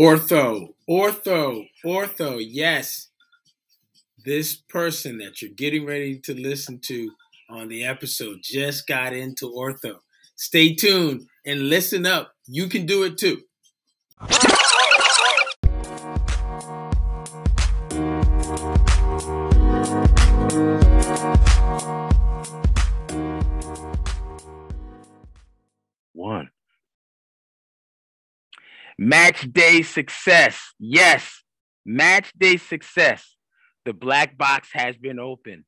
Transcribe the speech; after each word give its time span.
Ortho, 0.00 0.68
ortho, 0.88 1.68
ortho. 1.84 2.42
Yes. 2.42 3.08
This 4.24 4.54
person 4.56 5.18
that 5.18 5.42
you're 5.42 5.50
getting 5.50 5.84
ready 5.84 6.18
to 6.20 6.32
listen 6.32 6.80
to 6.86 7.10
on 7.50 7.68
the 7.68 7.84
episode 7.84 8.38
just 8.42 8.86
got 8.86 9.12
into 9.12 9.52
ortho. 9.52 9.96
Stay 10.36 10.74
tuned 10.74 11.26
and 11.44 11.68
listen 11.68 12.06
up. 12.06 12.32
You 12.46 12.68
can 12.68 12.86
do 12.86 13.02
it 13.02 13.18
too. 13.18 13.42
One. 26.14 26.49
Match 29.02 29.50
day 29.50 29.80
success. 29.80 30.74
Yes, 30.78 31.42
match 31.86 32.34
day 32.38 32.58
success. 32.58 33.34
The 33.86 33.94
black 33.94 34.36
box 34.36 34.68
has 34.74 34.94
been 34.98 35.18
open. 35.18 35.64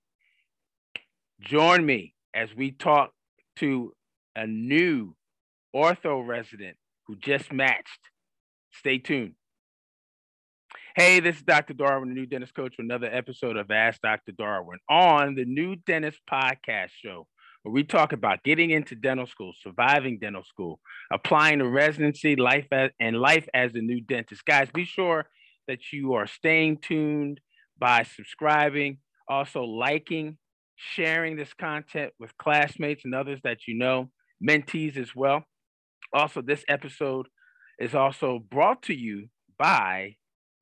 Join 1.41 1.87
me 1.87 2.13
as 2.35 2.55
we 2.55 2.73
talk 2.73 3.11
to 3.57 3.95
a 4.37 4.47
new 4.47 5.17
ortho 5.75 6.27
resident 6.27 6.77
who 7.07 7.17
just 7.17 7.51
matched. 7.51 8.01
Stay 8.71 8.99
tuned. 8.99 9.33
Hey, 10.95 11.21
this 11.21 11.37
is 11.37 11.43
Dr. 11.43 11.73
Darwin, 11.73 12.11
the 12.11 12.15
new 12.15 12.27
dentist 12.27 12.55
coach, 12.55 12.75
for 12.77 12.83
another 12.83 13.09
episode 13.11 13.57
of 13.57 13.71
Ask 13.71 14.03
Dr. 14.03 14.33
Darwin 14.33 14.79
on 14.91 15.37
the 15.37 15.47
New 15.47 15.77
Dentist 15.77 16.21
Podcast 16.31 16.91
Show, 17.03 17.27
where 17.63 17.73
we 17.73 17.85
talk 17.85 18.13
about 18.13 18.43
getting 18.43 18.71
into 18.71 18.95
dental 18.95 19.27
school, 19.27 19.53
surviving 19.63 20.19
dental 20.19 20.45
school, 20.45 20.81
applying 21.13 21.61
to 21.61 21.69
residency, 21.69 22.37
life 22.37 22.67
as, 22.73 22.91
and 23.01 23.17
life 23.17 23.49
as 23.55 23.75
a 23.75 23.81
new 23.81 24.01
dentist. 24.01 24.45
Guys, 24.45 24.69
be 24.75 24.85
sure 24.85 25.27
that 25.69 25.93
you 25.93 26.15
are 26.15 26.27
staying 26.27 26.79
tuned 26.79 27.41
by 27.79 28.03
subscribing, 28.03 28.99
also 29.29 29.63
liking, 29.65 30.39
sharing 30.77 31.37
this 31.37 31.55
content 31.55 32.13
with 32.19 32.37
classmates 32.39 33.05
and 33.05 33.15
others 33.15 33.41
that 33.45 33.69
you 33.69 33.75
know, 33.75 34.11
mentees 34.43 34.97
as 34.97 35.15
well. 35.15 35.45
Also, 36.13 36.43
this 36.43 36.65
episode 36.69 37.29
is 37.79 37.95
also 37.95 38.41
brought 38.51 38.83
to 38.83 38.93
you 38.95 39.29
by 39.59 40.17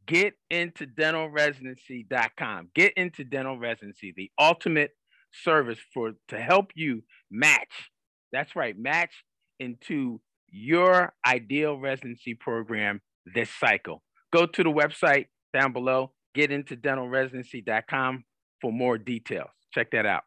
getintodentalresidency.com. 0.06 2.68
Get 2.74 2.92
into 2.94 3.24
dental 3.24 3.58
residency, 3.58 4.12
the 4.16 4.30
ultimate 4.38 4.92
service 5.32 5.78
for 5.92 6.12
to 6.28 6.40
help 6.40 6.70
you 6.74 7.02
match. 7.30 7.90
That's 8.32 8.54
right, 8.56 8.78
match 8.78 9.24
into 9.58 10.20
your 10.48 11.12
ideal 11.26 11.78
residency 11.78 12.34
program 12.34 13.00
this 13.34 13.50
cycle. 13.50 14.02
Go 14.32 14.46
to 14.46 14.62
the 14.62 14.70
website 14.70 15.26
down 15.52 15.72
below, 15.72 16.12
getintodentalresidency.com 16.36 18.24
for 18.60 18.72
more 18.72 18.98
details. 18.98 19.50
Check 19.72 19.90
that 19.92 20.06
out. 20.06 20.22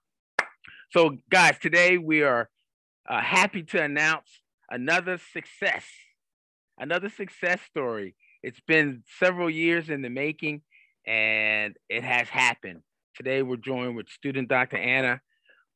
So, 0.91 1.17
guys, 1.29 1.57
today 1.59 1.97
we 1.97 2.23
are 2.23 2.49
uh, 3.09 3.21
happy 3.21 3.63
to 3.63 3.81
announce 3.81 4.27
another 4.69 5.19
success, 5.33 5.85
another 6.77 7.09
success 7.09 7.59
story. 7.69 8.15
It's 8.43 8.59
been 8.67 9.03
several 9.19 9.49
years 9.49 9.89
in 9.89 10.01
the 10.01 10.09
making, 10.09 10.61
and 11.07 11.75
it 11.89 12.03
has 12.03 12.27
happened. 12.29 12.81
Today 13.15 13.43
we're 13.43 13.57
joined 13.57 13.95
with 13.95 14.09
student 14.09 14.49
Dr. 14.49 14.77
Anna 14.77 15.21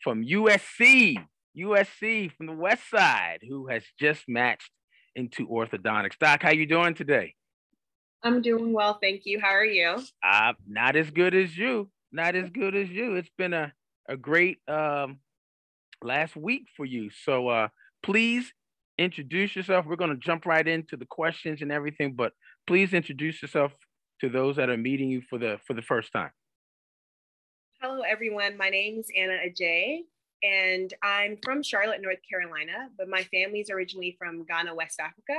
from 0.04 0.26
USC, 0.26 1.18
USC 1.56 2.32
from 2.32 2.48
the 2.48 2.54
West 2.54 2.90
Side, 2.90 3.42
who 3.48 3.68
has 3.68 3.84
just 4.00 4.24
matched 4.28 4.72
into 5.16 5.48
orthodontics. 5.48 6.18
Doc, 6.20 6.42
how 6.42 6.50
you 6.50 6.66
doing 6.66 6.96
today? 6.96 7.36
I'm 8.24 8.42
doing 8.42 8.74
well, 8.74 8.98
thank 9.00 9.22
you. 9.26 9.40
How 9.40 9.50
are 9.50 9.64
you? 9.64 9.98
Uh, 10.28 10.54
not 10.68 10.96
as 10.96 11.12
good 11.12 11.36
as 11.36 11.56
you. 11.56 11.92
Not 12.12 12.36
as 12.36 12.50
good 12.50 12.76
as 12.76 12.90
you. 12.90 13.16
It's 13.16 13.30
been 13.38 13.54
a, 13.54 13.72
a 14.09 14.18
great 14.18 14.58
um, 14.68 15.20
last 16.02 16.36
week 16.36 16.64
for 16.76 16.86
you. 16.86 17.12
So 17.24 17.50
uh, 17.50 17.68
please 18.02 18.52
introduce 18.97 19.56
yourself. 19.56 19.86
We're 19.86 19.96
going 19.96 20.09
to 20.09 20.18
jump 20.18 20.47
right 20.47 20.68
into 20.68 20.97
the 20.97 21.06
questions 21.06 21.62
and 21.62 21.72
everything, 21.72 22.14
but 22.14 22.34
please 22.66 22.94
introduce 22.94 23.44
yourself 23.44 23.74
to 24.22 24.30
those 24.30 24.56
that 24.56 24.70
are 24.70 24.78
meeting 24.78 25.12
you 25.12 25.22
for 25.30 25.38
the 25.38 25.59
for 25.68 25.76
the 25.76 25.84
first 25.84 26.12
time. 26.12 26.31
Hello, 27.80 28.02
everyone. 28.02 28.58
My 28.58 28.70
name 28.70 28.98
is 28.98 29.08
Anna 29.16 29.38
Adjei, 29.48 30.00
and 30.42 30.92
I'm 31.04 31.38
from 31.44 31.62
Charlotte, 31.62 32.02
North 32.02 32.18
Carolina, 32.28 32.90
but 32.98 33.08
my 33.08 33.22
family's 33.26 33.70
originally 33.70 34.16
from 34.18 34.46
Ghana, 34.46 34.74
West 34.74 35.00
Africa. 35.00 35.36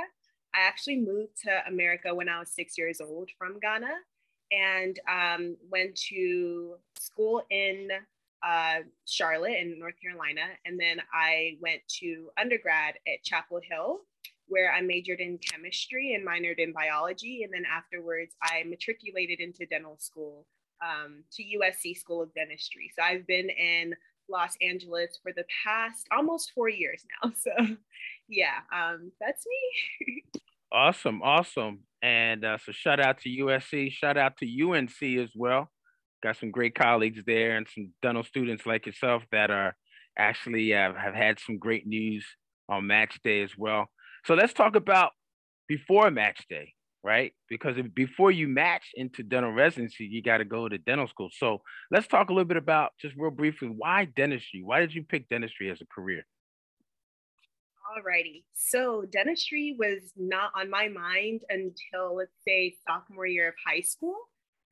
I 0.55 0.61
actually 0.61 1.01
moved 1.01 1.33
to 1.43 1.67
America 1.67 2.15
when 2.15 2.29
I 2.29 2.39
was 2.39 2.49
six 2.49 2.77
years 2.77 3.01
old 3.01 3.29
from 3.37 3.59
Ghana 3.59 3.91
and 4.53 4.97
um, 5.11 5.57
went 5.69 5.97
to 6.07 6.75
school 6.97 7.43
in 7.49 7.89
uh, 8.41 8.75
Charlotte 9.05 9.59
in 9.59 9.77
North 9.77 9.99
Carolina. 10.01 10.43
And 10.65 10.79
then 10.79 11.01
I 11.13 11.57
went 11.59 11.81
to 11.99 12.29
undergrad 12.39 12.95
at 13.05 13.21
Chapel 13.21 13.59
Hill, 13.69 13.99
where 14.47 14.71
I 14.71 14.79
majored 14.79 15.19
in 15.19 15.39
chemistry 15.39 16.13
and 16.13 16.25
minored 16.25 16.59
in 16.59 16.71
biology. 16.71 17.43
And 17.43 17.51
then 17.51 17.65
afterwards, 17.69 18.33
I 18.41 18.63
matriculated 18.63 19.41
into 19.41 19.65
dental 19.65 19.97
school 19.99 20.47
um, 20.81 21.23
to 21.33 21.43
USC 21.43 21.97
School 21.97 22.21
of 22.21 22.33
Dentistry. 22.33 22.91
So 22.95 23.03
I've 23.03 23.27
been 23.27 23.49
in 23.49 23.95
Los 24.29 24.55
Angeles 24.61 25.19
for 25.21 25.31
the 25.33 25.45
past 25.63 26.07
almost 26.11 26.51
four 26.53 26.69
years 26.69 27.03
now. 27.23 27.31
So 27.39 27.51
yeah, 28.27 28.59
um, 28.73 29.11
that's 29.19 29.45
me. 29.45 30.23
awesome, 30.71 31.21
awesome. 31.23 31.79
And 32.01 32.45
uh, 32.45 32.57
so 32.63 32.71
shout 32.71 32.99
out 32.99 33.19
to 33.21 33.29
USC, 33.29 33.91
shout 33.91 34.17
out 34.17 34.37
to 34.37 34.71
UNC 34.71 35.19
as 35.19 35.31
well. 35.35 35.69
Got 36.21 36.37
some 36.37 36.51
great 36.51 36.75
colleagues 36.75 37.23
there 37.25 37.57
and 37.57 37.67
some 37.73 37.93
dental 38.01 38.23
students 38.23 38.65
like 38.65 38.85
yourself 38.85 39.23
that 39.31 39.51
are 39.51 39.75
actually 40.17 40.73
uh, 40.73 40.93
have 40.93 41.15
had 41.15 41.39
some 41.39 41.57
great 41.57 41.87
news 41.87 42.25
on 42.67 42.87
match 42.87 43.19
day 43.23 43.41
as 43.41 43.51
well. 43.57 43.87
So 44.25 44.35
let's 44.35 44.53
talk 44.53 44.75
about 44.75 45.11
before 45.67 46.11
match 46.11 46.45
day, 46.49 46.73
right? 47.03 47.33
Because 47.49 47.75
before 47.93 48.31
you 48.31 48.47
match 48.47 48.83
into 48.95 49.23
dental 49.23 49.51
residency, 49.51 50.05
you 50.05 50.21
got 50.21 50.37
to 50.37 50.45
go 50.45 50.67
to 50.67 50.77
dental 50.77 51.07
school. 51.07 51.29
So 51.37 51.61
let's 51.91 52.07
talk 52.07 52.29
a 52.29 52.33
little 52.33 52.47
bit 52.47 52.57
about 52.57 52.91
just 53.01 53.15
real 53.17 53.31
briefly 53.31 53.69
why 53.69 54.05
dentistry? 54.05 54.61
Why 54.63 54.79
did 54.79 54.93
you 54.93 55.03
pick 55.03 55.29
dentistry 55.29 55.71
as 55.71 55.81
a 55.81 55.85
career? 55.85 56.25
Alrighty. 57.89 58.43
So 58.53 59.05
dentistry 59.11 59.75
was 59.79 60.13
not 60.15 60.51
on 60.55 60.69
my 60.69 60.89
mind 60.89 61.41
until 61.49 62.15
let's 62.17 62.35
say 62.47 62.75
sophomore 62.87 63.25
year 63.25 63.49
of 63.49 63.55
high 63.65 63.81
school. 63.81 64.15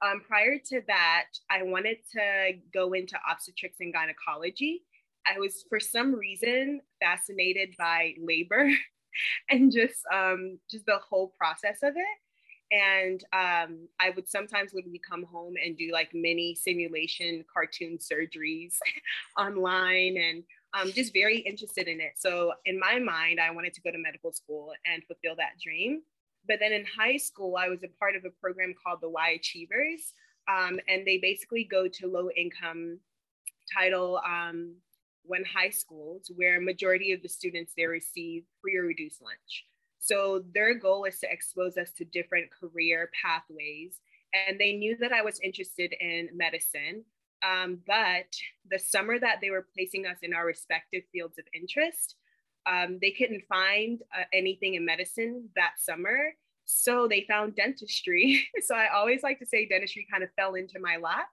Um, 0.06 0.22
prior 0.28 0.60
to 0.68 0.82
that, 0.88 1.26
I 1.50 1.64
wanted 1.64 1.98
to 2.14 2.54
go 2.72 2.94
into 2.94 3.18
obstetrics 3.30 3.78
and 3.80 3.92
gynecology. 3.92 4.84
I 5.26 5.40
was, 5.40 5.66
for 5.70 5.80
some 5.80 6.14
reason, 6.14 6.82
fascinated 7.02 7.74
by 7.80 8.14
labor 8.24 8.70
and 9.50 9.72
just 9.72 10.06
um, 10.14 10.60
just 10.70 10.86
the 10.86 10.98
whole 10.98 11.34
process 11.38 11.80
of 11.84 11.94
it. 11.96 12.18
And 12.70 13.24
um, 13.32 13.88
I 14.00 14.10
would 14.16 14.28
sometimes 14.28 14.74
literally 14.74 15.00
come 15.10 15.24
home 15.24 15.54
and 15.64 15.78
do 15.78 15.90
like 15.94 16.14
mini 16.14 16.54
simulation 16.54 17.46
cartoon 17.52 17.98
surgeries 17.98 18.76
online 19.38 20.18
and 20.18 20.44
um, 20.74 20.92
just 20.92 21.14
very 21.14 21.40
interested 21.40 21.88
in 21.88 22.02
it. 22.02 22.14
So 22.16 22.54
in 22.66 22.78
my 22.78 23.00
mind, 23.00 23.40
I 23.40 23.52
wanted 23.52 23.74
to 23.76 23.82
go 23.82 23.92
to 23.92 23.98
medical 23.98 24.34
school 24.34 24.74
and 24.86 25.02
fulfill 25.06 25.36
that 25.38 25.60
dream. 25.64 26.02
But 26.48 26.58
then 26.60 26.74
in 26.74 26.86
high 26.86 27.18
school, 27.18 27.56
I 27.58 27.70
was 27.70 27.84
a 27.84 27.88
part 28.00 28.16
of 28.16 28.26
a 28.26 28.30
program 28.42 28.74
called 28.84 29.00
the 29.02 29.10
Y 29.10 29.30
Achievers. 29.30 30.14
Um, 30.50 30.80
and 30.88 31.06
they 31.06 31.18
basically 31.18 31.66
go 31.66 31.88
to 31.88 32.08
low 32.08 32.30
income 32.32 33.00
title 33.74 34.22
um, 34.26 34.76
one 35.28 35.44
high 35.46 35.70
schools 35.70 36.32
where 36.36 36.60
majority 36.60 37.12
of 37.12 37.22
the 37.22 37.30
students 37.30 37.74
there 37.76 37.90
receive 37.90 38.44
free 38.62 38.78
or 38.78 38.84
reduced 38.84 39.22
lunch. 39.22 39.66
So 40.00 40.44
their 40.54 40.74
goal 40.74 41.06
is 41.06 41.20
to 41.20 41.32
expose 41.32 41.78
us 41.78 41.92
to 41.94 42.06
different 42.06 42.50
career 42.52 43.10
pathways. 43.22 44.00
And 44.34 44.60
they 44.60 44.74
knew 44.74 44.98
that 44.98 45.12
I 45.12 45.22
was 45.22 45.40
interested 45.40 45.94
in 46.00 46.30
medicine. 46.34 47.04
Um, 47.44 47.80
but 47.86 48.34
the 48.70 48.80
summer 48.80 49.20
that 49.20 49.40
they 49.42 49.50
were 49.50 49.68
placing 49.76 50.06
us 50.06 50.18
in 50.24 50.34
our 50.34 50.46
respective 50.46 51.04
fields 51.12 51.38
of 51.38 51.46
interest, 51.54 52.16
um, 52.66 53.00
they 53.02 53.12
couldn't 53.12 53.44
find 53.48 54.02
uh, 54.18 54.24
anything 54.34 54.76
in 54.76 54.86
medicine 54.86 55.50
that 55.56 55.74
summer. 55.80 56.34
So 56.66 57.08
they 57.08 57.26
found 57.28 57.56
dentistry. 57.56 58.48
so 58.62 58.76
I 58.76 58.90
always 58.94 59.24
like 59.24 59.40
to 59.40 59.46
say 59.46 59.68
dentistry 59.68 60.08
kind 60.12 60.24
of 60.24 60.30
fell 60.36 60.56
into 60.56 60.80
my 60.80 60.98
lap. 60.98 61.30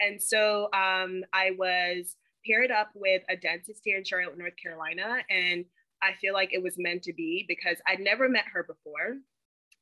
And 0.00 0.20
so 0.20 0.64
um, 0.72 1.24
I 1.32 1.52
was 1.56 2.16
paired 2.46 2.70
up 2.70 2.90
with 2.94 3.22
a 3.28 3.36
dentist 3.36 3.82
here 3.84 3.98
in 3.98 4.04
Charlotte, 4.04 4.38
North 4.38 4.56
Carolina. 4.60 5.18
And 5.30 5.64
I 6.02 6.12
feel 6.20 6.34
like 6.34 6.52
it 6.52 6.62
was 6.62 6.74
meant 6.76 7.02
to 7.04 7.12
be 7.12 7.44
because 7.48 7.78
I'd 7.86 8.00
never 8.00 8.28
met 8.28 8.44
her 8.52 8.62
before. 8.62 9.18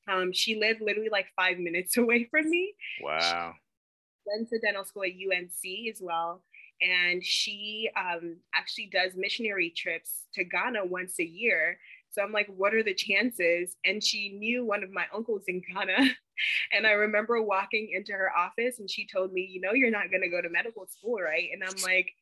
Um, 0.08 0.32
she 0.32 0.58
lived 0.58 0.80
literally 0.80 1.10
like 1.10 1.26
five 1.36 1.58
minutes 1.58 1.96
away 1.96 2.28
from 2.30 2.48
me. 2.48 2.74
Wow. 3.02 3.54
She 3.54 4.38
went 4.38 4.48
to 4.50 4.58
dental 4.60 4.84
school 4.84 5.04
at 5.04 5.10
UNC 5.10 5.88
as 5.90 6.00
well 6.00 6.42
and 6.82 7.24
she 7.24 7.88
um, 7.96 8.36
actually 8.54 8.90
does 8.92 9.12
missionary 9.14 9.70
trips 9.70 10.24
to 10.34 10.44
Ghana 10.44 10.84
once 10.84 11.14
a 11.20 11.24
year 11.24 11.78
So 12.10 12.22
I'm 12.22 12.32
like, 12.32 12.48
what 12.54 12.74
are 12.74 12.82
the 12.82 12.94
chances? 12.94 13.76
And 13.84 14.02
she 14.02 14.30
knew 14.30 14.66
one 14.66 14.82
of 14.82 14.90
my 14.90 15.04
uncles 15.14 15.44
in 15.48 15.62
Ghana. 15.72 16.10
and 16.72 16.86
I 16.86 16.92
remember 16.92 17.40
walking 17.40 17.90
into 17.92 18.12
her 18.12 18.30
office 18.36 18.80
and 18.80 18.90
she 18.90 19.06
told 19.06 19.32
me, 19.32 19.48
you 19.50 19.60
know, 19.60 19.72
you're 19.72 19.90
not 19.90 20.10
going 20.10 20.22
to 20.22 20.28
go 20.28 20.42
to 20.42 20.50
medical 20.50 20.86
school, 20.86 21.16
right? 21.20 21.48
And 21.52 21.62
I'm 21.62 21.82
like, 21.82 22.12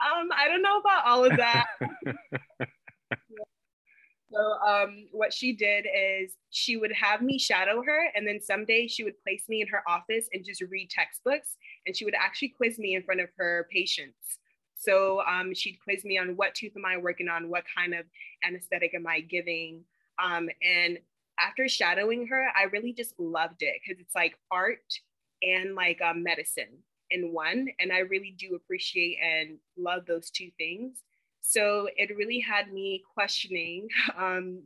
um, 0.00 0.28
I 0.36 0.48
don't 0.48 0.62
know 0.62 0.78
about 0.78 1.06
all 1.06 1.24
of 1.24 1.36
that. 1.36 1.66
So 4.32 4.54
um, 4.66 5.06
what 5.12 5.32
she 5.32 5.52
did 5.52 5.86
is 5.86 6.32
she 6.50 6.76
would 6.76 6.92
have 6.92 7.22
me 7.22 7.38
shadow 7.38 7.82
her, 7.82 8.10
and 8.14 8.26
then 8.26 8.40
someday 8.40 8.88
she 8.88 9.04
would 9.04 9.22
place 9.22 9.44
me 9.48 9.62
in 9.62 9.68
her 9.68 9.82
office 9.88 10.28
and 10.32 10.44
just 10.44 10.60
read 10.62 10.90
textbooks, 10.90 11.56
and 11.86 11.96
she 11.96 12.04
would 12.04 12.14
actually 12.14 12.48
quiz 12.48 12.78
me 12.78 12.96
in 12.96 13.02
front 13.02 13.20
of 13.20 13.28
her 13.38 13.68
patients. 13.70 14.38
So 14.76 15.22
um, 15.22 15.54
she'd 15.54 15.78
quiz 15.82 16.04
me 16.04 16.18
on 16.18 16.36
what 16.36 16.54
tooth 16.54 16.76
am 16.76 16.84
I 16.84 16.96
working 16.96 17.28
on, 17.28 17.48
what 17.48 17.64
kind 17.74 17.94
of 17.94 18.04
anesthetic 18.44 18.94
am 18.94 19.06
I 19.06 19.20
giving, 19.20 19.84
um, 20.22 20.48
and 20.62 20.98
after 21.38 21.68
shadowing 21.68 22.26
her, 22.28 22.48
I 22.56 22.64
really 22.64 22.92
just 22.92 23.14
loved 23.18 23.62
it 23.62 23.74
because 23.82 24.00
it's 24.00 24.14
like 24.14 24.38
art 24.50 25.00
and 25.42 25.74
like 25.74 26.00
um, 26.00 26.22
medicine 26.22 26.82
in 27.10 27.32
one, 27.32 27.68
and 27.78 27.92
I 27.92 27.98
really 28.00 28.34
do 28.38 28.54
appreciate 28.54 29.18
and 29.22 29.58
love 29.76 30.06
those 30.06 30.30
two 30.30 30.50
things. 30.58 31.02
So 31.40 31.88
it 31.96 32.16
really 32.16 32.40
had 32.40 32.72
me 32.72 33.02
questioning 33.14 33.88
um, 34.18 34.62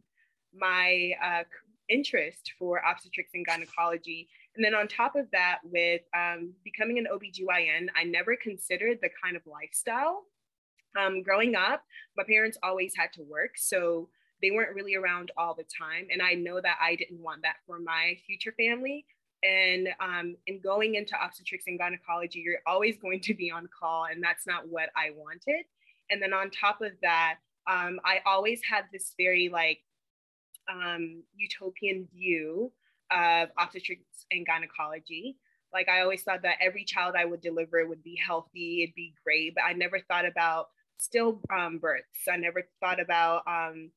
my 0.54 1.12
uh, 1.22 1.42
interest 1.88 2.52
for 2.58 2.81
obstetrics 2.88 3.32
and 3.34 3.44
gynecology. 3.44 4.28
And 4.56 4.64
then 4.64 4.75
on 4.75 4.88
top 4.88 5.16
of 5.16 5.26
that, 5.32 5.58
with 5.64 6.02
um, 6.16 6.52
becoming 6.64 6.98
an 6.98 7.06
OBGYN, 7.12 7.88
I 7.96 8.04
never 8.04 8.37
considered 8.37 8.98
the 9.02 9.10
kind 9.22 9.37
of 9.37 9.42
lifestyle. 9.46 10.25
Um, 10.98 11.22
growing 11.22 11.54
up, 11.54 11.84
my 12.16 12.25
parents 12.25 12.58
always 12.62 12.94
had 12.96 13.12
to 13.14 13.22
work. 13.22 13.52
So 13.56 14.08
they 14.42 14.50
weren't 14.50 14.75
really 14.75 14.94
around 14.94 15.31
all 15.37 15.54
the 15.54 15.64
time. 15.64 16.08
And 16.10 16.22
I 16.22 16.34
know 16.34 16.60
that 16.60 16.78
I 16.81 16.96
didn't 16.96 17.22
want 17.22 17.42
that 17.42 17.56
for 17.66 17.78
my 17.78 18.16
future 18.26 18.54
family. 18.56 19.04
And 19.42 19.88
um, 20.00 20.37
in 20.46 20.60
going 20.60 20.96
into 20.96 21.14
obstetrics 21.22 21.64
and 21.66 21.78
gynecology, 21.78 22.40
you're 22.40 22.60
always 22.66 22.98
going 22.98 23.20
to 23.20 23.34
be 23.34 23.50
on 23.50 23.69
call. 23.69 24.04
And 24.10 24.22
that's 24.22 24.46
not 24.46 24.69
what 24.69 24.90
I 24.96 25.10
wanted. 25.16 25.64
And 26.10 26.20
then 26.20 26.32
on 26.32 26.50
top 26.50 26.82
of 26.82 26.92
that, 27.02 27.37
um, 27.70 28.00
I 28.04 28.20
always 28.26 28.60
had 28.69 28.84
this 28.92 29.14
very 29.16 29.48
like 29.48 29.78
um, 30.70 31.22
utopian 31.37 32.08
view 32.14 32.72
of 33.10 33.48
obstetrics 33.58 34.26
and 34.31 34.46
gynecology. 34.46 35.37
Like 35.72 35.88
I 35.88 36.00
always 36.00 36.22
thought 36.22 36.42
that 36.42 36.56
every 36.60 36.84
child 36.84 37.14
I 37.16 37.25
would 37.25 37.40
deliver 37.40 37.87
would 37.87 38.02
be 38.02 38.16
healthy, 38.16 38.82
it'd 38.82 38.94
be 38.94 39.14
great, 39.25 39.54
but 39.54 39.64
I 39.64 39.72
never 39.72 40.00
thought 40.00 40.26
about 40.26 40.69
still 40.96 41.40
um. 41.52 41.81
I 42.31 42.37
never 42.37 42.62
thought 42.81 43.00
about 43.00 43.42
um, 43.46 43.90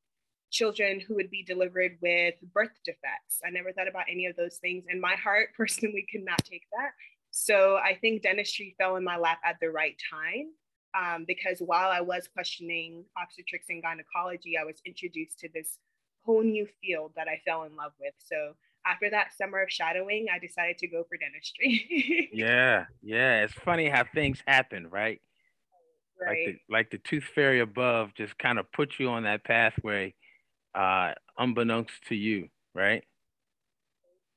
children 0.54 1.02
who 1.02 1.16
would 1.16 1.30
be 1.30 1.44
delivered 1.44 1.98
with 2.02 2.36
birth 2.54 2.78
defects. 2.86 3.42
I 3.46 3.50
never 3.50 3.74
thought 3.74 3.88
about 3.90 4.06
any 4.10 4.28
of 4.28 4.36
those 4.38 4.58
things, 4.58 4.86
and 4.88 5.02
my 5.02 5.16
heart 5.16 5.50
personally 5.58 6.06
could 6.10 6.24
not 6.24 6.46
take 6.46 6.64
that. 6.72 6.92
So 7.32 7.78
I 7.78 7.98
think 8.00 8.22
dentistry 8.22 8.76
fell 8.78 8.96
in 8.96 9.04
my 9.04 9.18
lap 9.18 9.40
at 9.44 9.58
the 9.60 9.72
right 9.72 9.98
time 10.10 10.52
um, 10.96 11.26
because 11.28 11.60
while 11.60 11.90
I 11.90 12.00
was 12.00 12.30
questioning 12.32 13.04
obstetrics 13.22 13.66
and 13.70 13.82
gynecology, 13.82 14.56
I 14.56 14.64
was 14.64 14.76
introduced 14.86 15.40
to 15.40 15.50
this 15.52 15.80
whole 16.24 16.44
new 16.44 16.68
field 16.80 17.14
that 17.16 17.28
I 17.28 17.42
fell 17.44 17.64
in 17.64 17.76
love 17.76 17.94
with. 18.00 18.14
So 18.20 18.54
after 18.86 19.10
that 19.10 19.34
summer 19.34 19.64
of 19.64 19.72
shadowing, 19.72 20.28
I 20.34 20.38
decided 20.38 20.78
to 20.80 20.88
go 20.88 21.04
for 21.10 21.18
dentistry. 21.18 22.30
yeah, 22.34 22.86
yeah. 23.02 23.44
It's 23.44 23.54
funny 23.54 23.90
how 23.90 24.04
things 24.14 24.44
happen, 24.46 24.88
right? 24.90 25.20
Right. 26.22 26.30
Like 26.30 26.46
the, 26.46 26.74
like 26.74 26.92
the 26.92 26.98
tooth 27.00 27.24
fairy 27.36 27.62
above 27.62 28.14
just 28.14 28.38
kind 28.38 28.60
of 28.60 28.72
put 28.72 29.00
you 29.00 29.10
on 29.10 29.24
that 29.24 29.44
pathway, 29.44 30.14
uh, 30.75 31.14
unbeknownst 31.38 32.04
to 32.10 32.16
you, 32.16 32.50
right? 32.74 33.04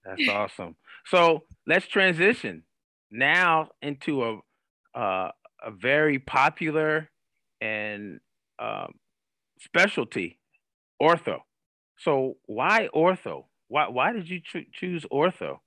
That's 0.04 0.22
awesome. 0.28 0.76
So 1.06 1.44
let's 1.66 1.86
transition 1.86 2.64
now 3.10 3.70
into 3.82 4.22
a 4.24 4.38
uh, 4.98 5.30
a 5.62 5.70
very 5.70 6.18
popular 6.18 7.10
and 7.60 8.20
um, 8.58 8.94
specialty, 9.60 10.38
ortho. 11.02 11.40
So 11.98 12.36
why 12.46 12.88
ortho? 12.94 13.46
Why 13.68 13.88
why 13.88 14.12
did 14.12 14.28
you 14.28 14.40
cho- 14.40 14.64
choose 14.72 15.04
ortho? 15.12 15.58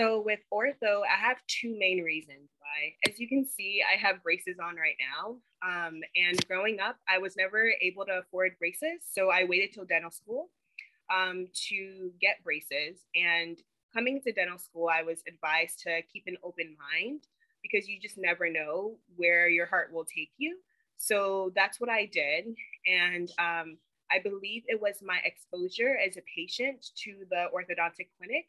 So 0.00 0.22
with 0.24 0.40
ortho, 0.50 1.02
I 1.02 1.16
have 1.20 1.36
two 1.46 1.76
main 1.78 2.02
reasons 2.02 2.48
why. 2.58 2.94
As 3.06 3.20
you 3.20 3.28
can 3.28 3.46
see, 3.46 3.82
I 3.86 3.98
have 3.98 4.22
braces 4.22 4.56
on 4.58 4.76
right 4.76 4.96
now. 4.98 5.36
Um, 5.62 6.00
and 6.16 6.48
growing 6.48 6.80
up, 6.80 6.96
I 7.06 7.18
was 7.18 7.36
never 7.36 7.70
able 7.82 8.06
to 8.06 8.20
afford 8.20 8.52
braces, 8.58 9.02
so 9.12 9.28
I 9.28 9.44
waited 9.44 9.74
till 9.74 9.84
dental 9.84 10.10
school 10.10 10.48
um, 11.14 11.48
to 11.68 12.12
get 12.18 12.42
braces. 12.42 13.00
And 13.14 13.58
coming 13.92 14.22
to 14.22 14.32
dental 14.32 14.56
school, 14.56 14.88
I 14.88 15.02
was 15.02 15.22
advised 15.28 15.80
to 15.80 16.00
keep 16.10 16.24
an 16.26 16.38
open 16.42 16.74
mind 16.78 17.24
because 17.62 17.86
you 17.86 18.00
just 18.00 18.16
never 18.16 18.48
know 18.48 18.96
where 19.16 19.48
your 19.50 19.66
heart 19.66 19.92
will 19.92 20.06
take 20.06 20.30
you. 20.38 20.56
So 20.96 21.52
that's 21.54 21.78
what 21.78 21.90
I 21.90 22.06
did. 22.06 22.46
And 22.86 23.30
um, 23.38 23.76
I 24.10 24.18
believe 24.24 24.62
it 24.66 24.80
was 24.80 25.02
my 25.04 25.18
exposure 25.26 25.98
as 26.02 26.16
a 26.16 26.22
patient 26.34 26.86
to 27.04 27.26
the 27.28 27.48
orthodontic 27.54 28.08
clinic 28.16 28.46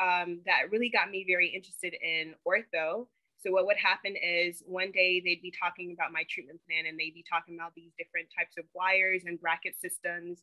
um, 0.00 0.40
that 0.46 0.70
really 0.70 0.88
got 0.88 1.10
me 1.10 1.24
very 1.26 1.48
interested 1.48 1.94
in 1.94 2.34
ortho. 2.46 3.06
So 3.38 3.50
what 3.50 3.66
would 3.66 3.76
happen 3.76 4.14
is 4.16 4.62
one 4.66 4.92
day 4.92 5.20
they'd 5.24 5.42
be 5.42 5.52
talking 5.52 5.92
about 5.92 6.12
my 6.12 6.24
treatment 6.28 6.60
plan 6.66 6.86
and 6.86 6.98
they'd 6.98 7.14
be 7.14 7.24
talking 7.28 7.54
about 7.54 7.74
these 7.74 7.92
different 7.98 8.28
types 8.36 8.56
of 8.58 8.64
wires 8.74 9.22
and 9.24 9.40
bracket 9.40 9.80
systems. 9.80 10.40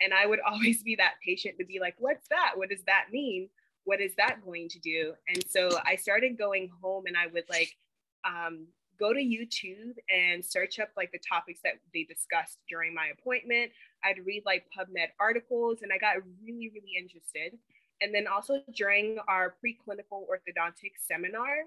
And 0.00 0.14
I 0.14 0.26
would 0.26 0.40
always 0.46 0.82
be 0.82 0.96
that 0.96 1.14
patient 1.24 1.56
to 1.58 1.64
be 1.64 1.78
like, 1.80 1.94
what's 1.98 2.28
that? 2.28 2.52
What 2.56 2.70
does 2.70 2.82
that 2.86 3.06
mean? 3.12 3.48
what 3.88 4.02
is 4.02 4.12
that 4.16 4.44
going 4.44 4.68
to 4.68 4.78
do? 4.80 5.14
And 5.28 5.42
so 5.48 5.70
I 5.86 5.96
started 5.96 6.36
going 6.36 6.70
home 6.82 7.04
and 7.06 7.16
I 7.16 7.26
would 7.32 7.44
like 7.48 7.74
um, 8.22 8.66
go 9.00 9.14
to 9.14 9.18
YouTube 9.18 9.96
and 10.14 10.44
search 10.44 10.78
up 10.78 10.90
like 10.94 11.10
the 11.10 11.20
topics 11.26 11.60
that 11.64 11.80
they 11.94 12.02
discussed 12.02 12.58
during 12.68 12.94
my 12.94 13.08
appointment. 13.18 13.72
I'd 14.04 14.24
read 14.26 14.42
like 14.44 14.66
PubMed 14.78 15.08
articles 15.18 15.78
and 15.80 15.90
I 15.90 15.96
got 15.96 16.16
really, 16.44 16.70
really 16.74 17.00
interested. 17.00 17.58
And 18.00 18.14
then 18.14 18.26
also 18.26 18.60
during 18.74 19.18
our 19.28 19.54
preclinical 19.64 20.24
orthodontic 20.28 20.92
seminar, 20.98 21.64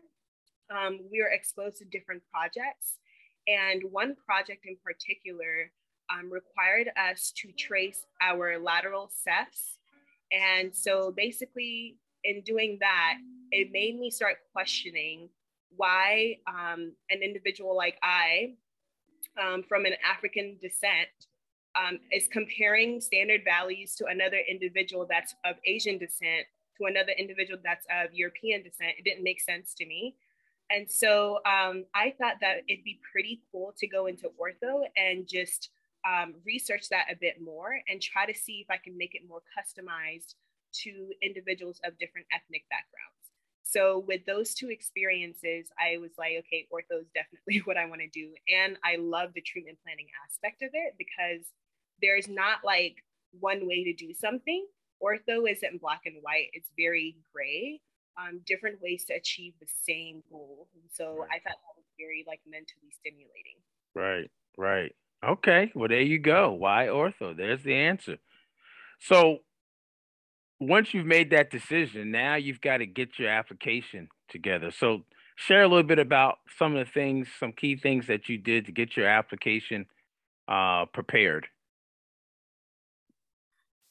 um, 0.69 0.99
we 1.11 1.21
were 1.21 1.29
exposed 1.29 1.77
to 1.77 1.85
different 1.85 2.21
projects. 2.31 2.99
And 3.47 3.83
one 3.91 4.15
project 4.25 4.65
in 4.65 4.77
particular 4.83 5.71
um, 6.09 6.31
required 6.31 6.89
us 6.97 7.33
to 7.37 7.51
trace 7.51 8.05
our 8.21 8.57
lateral 8.59 9.09
cephs. 9.09 9.77
And 10.31 10.75
so 10.75 11.11
basically, 11.11 11.97
in 12.23 12.41
doing 12.41 12.77
that, 12.79 13.17
it 13.51 13.69
made 13.71 13.99
me 13.99 14.09
start 14.11 14.37
questioning 14.53 15.29
why 15.75 16.37
um, 16.47 16.93
an 17.09 17.21
individual 17.23 17.75
like 17.75 17.97
I, 18.03 18.53
um, 19.41 19.63
from 19.63 19.85
an 19.85 19.93
African 20.09 20.57
descent, 20.61 21.09
um, 21.75 21.99
is 22.11 22.27
comparing 22.27 22.99
standard 23.01 23.41
values 23.45 23.95
to 23.95 24.05
another 24.05 24.39
individual 24.49 25.07
that's 25.09 25.35
of 25.45 25.55
Asian 25.65 25.97
descent 25.97 26.45
to 26.77 26.85
another 26.85 27.13
individual 27.17 27.59
that's 27.63 27.85
of 27.89 28.13
European 28.13 28.63
descent. 28.63 28.91
It 28.97 29.03
didn't 29.03 29.23
make 29.23 29.41
sense 29.41 29.73
to 29.75 29.85
me. 29.85 30.15
And 30.69 30.89
so 30.89 31.39
um, 31.45 31.85
I 31.93 32.13
thought 32.17 32.35
that 32.41 32.63
it'd 32.67 32.83
be 32.83 32.99
pretty 33.11 33.41
cool 33.51 33.73
to 33.77 33.87
go 33.87 34.05
into 34.05 34.31
ortho 34.39 34.83
and 34.95 35.27
just 35.27 35.69
um, 36.07 36.35
research 36.45 36.87
that 36.89 37.07
a 37.11 37.15
bit 37.19 37.41
more 37.43 37.79
and 37.89 38.01
try 38.01 38.25
to 38.25 38.33
see 38.33 38.61
if 38.61 38.67
I 38.69 38.77
can 38.77 38.97
make 38.97 39.13
it 39.13 39.21
more 39.27 39.41
customized 39.51 40.35
to 40.83 41.11
individuals 41.21 41.79
of 41.85 41.97
different 41.99 42.27
ethnic 42.33 42.63
backgrounds. 42.69 43.11
So 43.63 44.03
with 44.07 44.25
those 44.25 44.53
two 44.53 44.69
experiences, 44.69 45.67
I 45.79 45.97
was 45.97 46.11
like, 46.17 46.33
okay, 46.39 46.67
ortho 46.73 47.01
is 47.01 47.11
definitely 47.13 47.61
what 47.65 47.77
I 47.77 47.85
want 47.85 48.01
to 48.01 48.09
do. 48.09 48.33
And 48.51 48.77
I 48.83 48.95
love 48.95 49.31
the 49.35 49.41
treatment 49.41 49.77
planning 49.83 50.07
aspect 50.25 50.61
of 50.61 50.71
it 50.73 50.95
because 50.97 51.47
there's 52.01 52.27
not 52.27 52.59
like 52.63 53.03
one 53.39 53.67
way 53.67 53.83
to 53.83 53.93
do 53.93 54.13
something. 54.13 54.65
Ortho 55.01 55.49
isn't 55.49 55.81
black 55.81 56.01
and 56.05 56.15
white, 56.21 56.49
it's 56.53 56.69
very 56.77 57.15
gray, 57.33 57.81
um, 58.19 58.41
different 58.45 58.81
ways 58.81 59.03
to 59.05 59.13
achieve 59.13 59.53
the 59.59 59.67
same 59.83 60.21
goal. 60.31 60.67
And 60.75 60.83
so 60.91 61.19
right. 61.19 61.29
I 61.31 61.35
thought 61.39 61.57
that 61.57 61.75
was 61.75 61.85
very 61.97 62.23
like 62.27 62.41
mentally 62.45 62.91
stimulating. 62.99 63.57
Right, 63.95 64.29
right. 64.57 64.95
Okay, 65.27 65.71
well, 65.75 65.87
there 65.87 66.01
you 66.01 66.19
go. 66.19 66.51
Why 66.51 66.87
ortho? 66.87 67.35
There's 67.35 67.63
the 67.63 67.75
answer. 67.75 68.17
So 68.99 69.39
once 70.59 70.93
you've 70.93 71.05
made 71.05 71.31
that 71.31 71.49
decision, 71.49 72.11
now 72.11 72.35
you've 72.35 72.61
got 72.61 72.77
to 72.77 72.85
get 72.85 73.17
your 73.17 73.29
application 73.29 74.07
together. 74.29 74.71
So 74.71 75.03
share 75.35 75.63
a 75.63 75.67
little 75.67 75.83
bit 75.83 75.99
about 75.99 76.37
some 76.57 76.75
of 76.75 76.85
the 76.85 76.91
things, 76.91 77.27
some 77.39 77.51
key 77.51 77.75
things 77.75 78.07
that 78.07 78.29
you 78.29 78.37
did 78.37 78.67
to 78.67 78.71
get 78.71 78.95
your 78.95 79.07
application 79.07 79.85
uh, 80.47 80.85
prepared. 80.85 81.47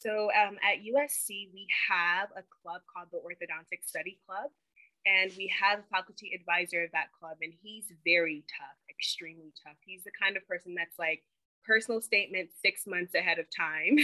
So 0.01 0.33
um, 0.33 0.57
at 0.65 0.81
USC, 0.81 1.53
we 1.53 1.69
have 1.89 2.31
a 2.33 2.43
club 2.49 2.81
called 2.89 3.09
the 3.13 3.21
Orthodontic 3.21 3.85
Study 3.85 4.19
Club, 4.27 4.51
and 5.05 5.31
we 5.37 5.53
have 5.53 5.81
a 5.81 5.89
faculty 5.93 6.33
advisor 6.35 6.85
of 6.85 6.93
that 6.93 7.13
club, 7.13 7.37
and 7.43 7.53
he's 7.63 7.85
very 8.03 8.45
tough, 8.49 8.81
extremely 8.89 9.53
tough. 9.63 9.77
He's 9.85 10.05
the 10.05 10.17
kind 10.21 10.37
of 10.37 10.47
person 10.49 10.75
that's 10.75 10.99
like, 10.99 11.23
personal 11.67 12.01
statement 12.01 12.49
six 12.65 12.87
months 12.87 13.15
ahead 13.15 13.39
of 13.39 13.45
time 13.55 13.97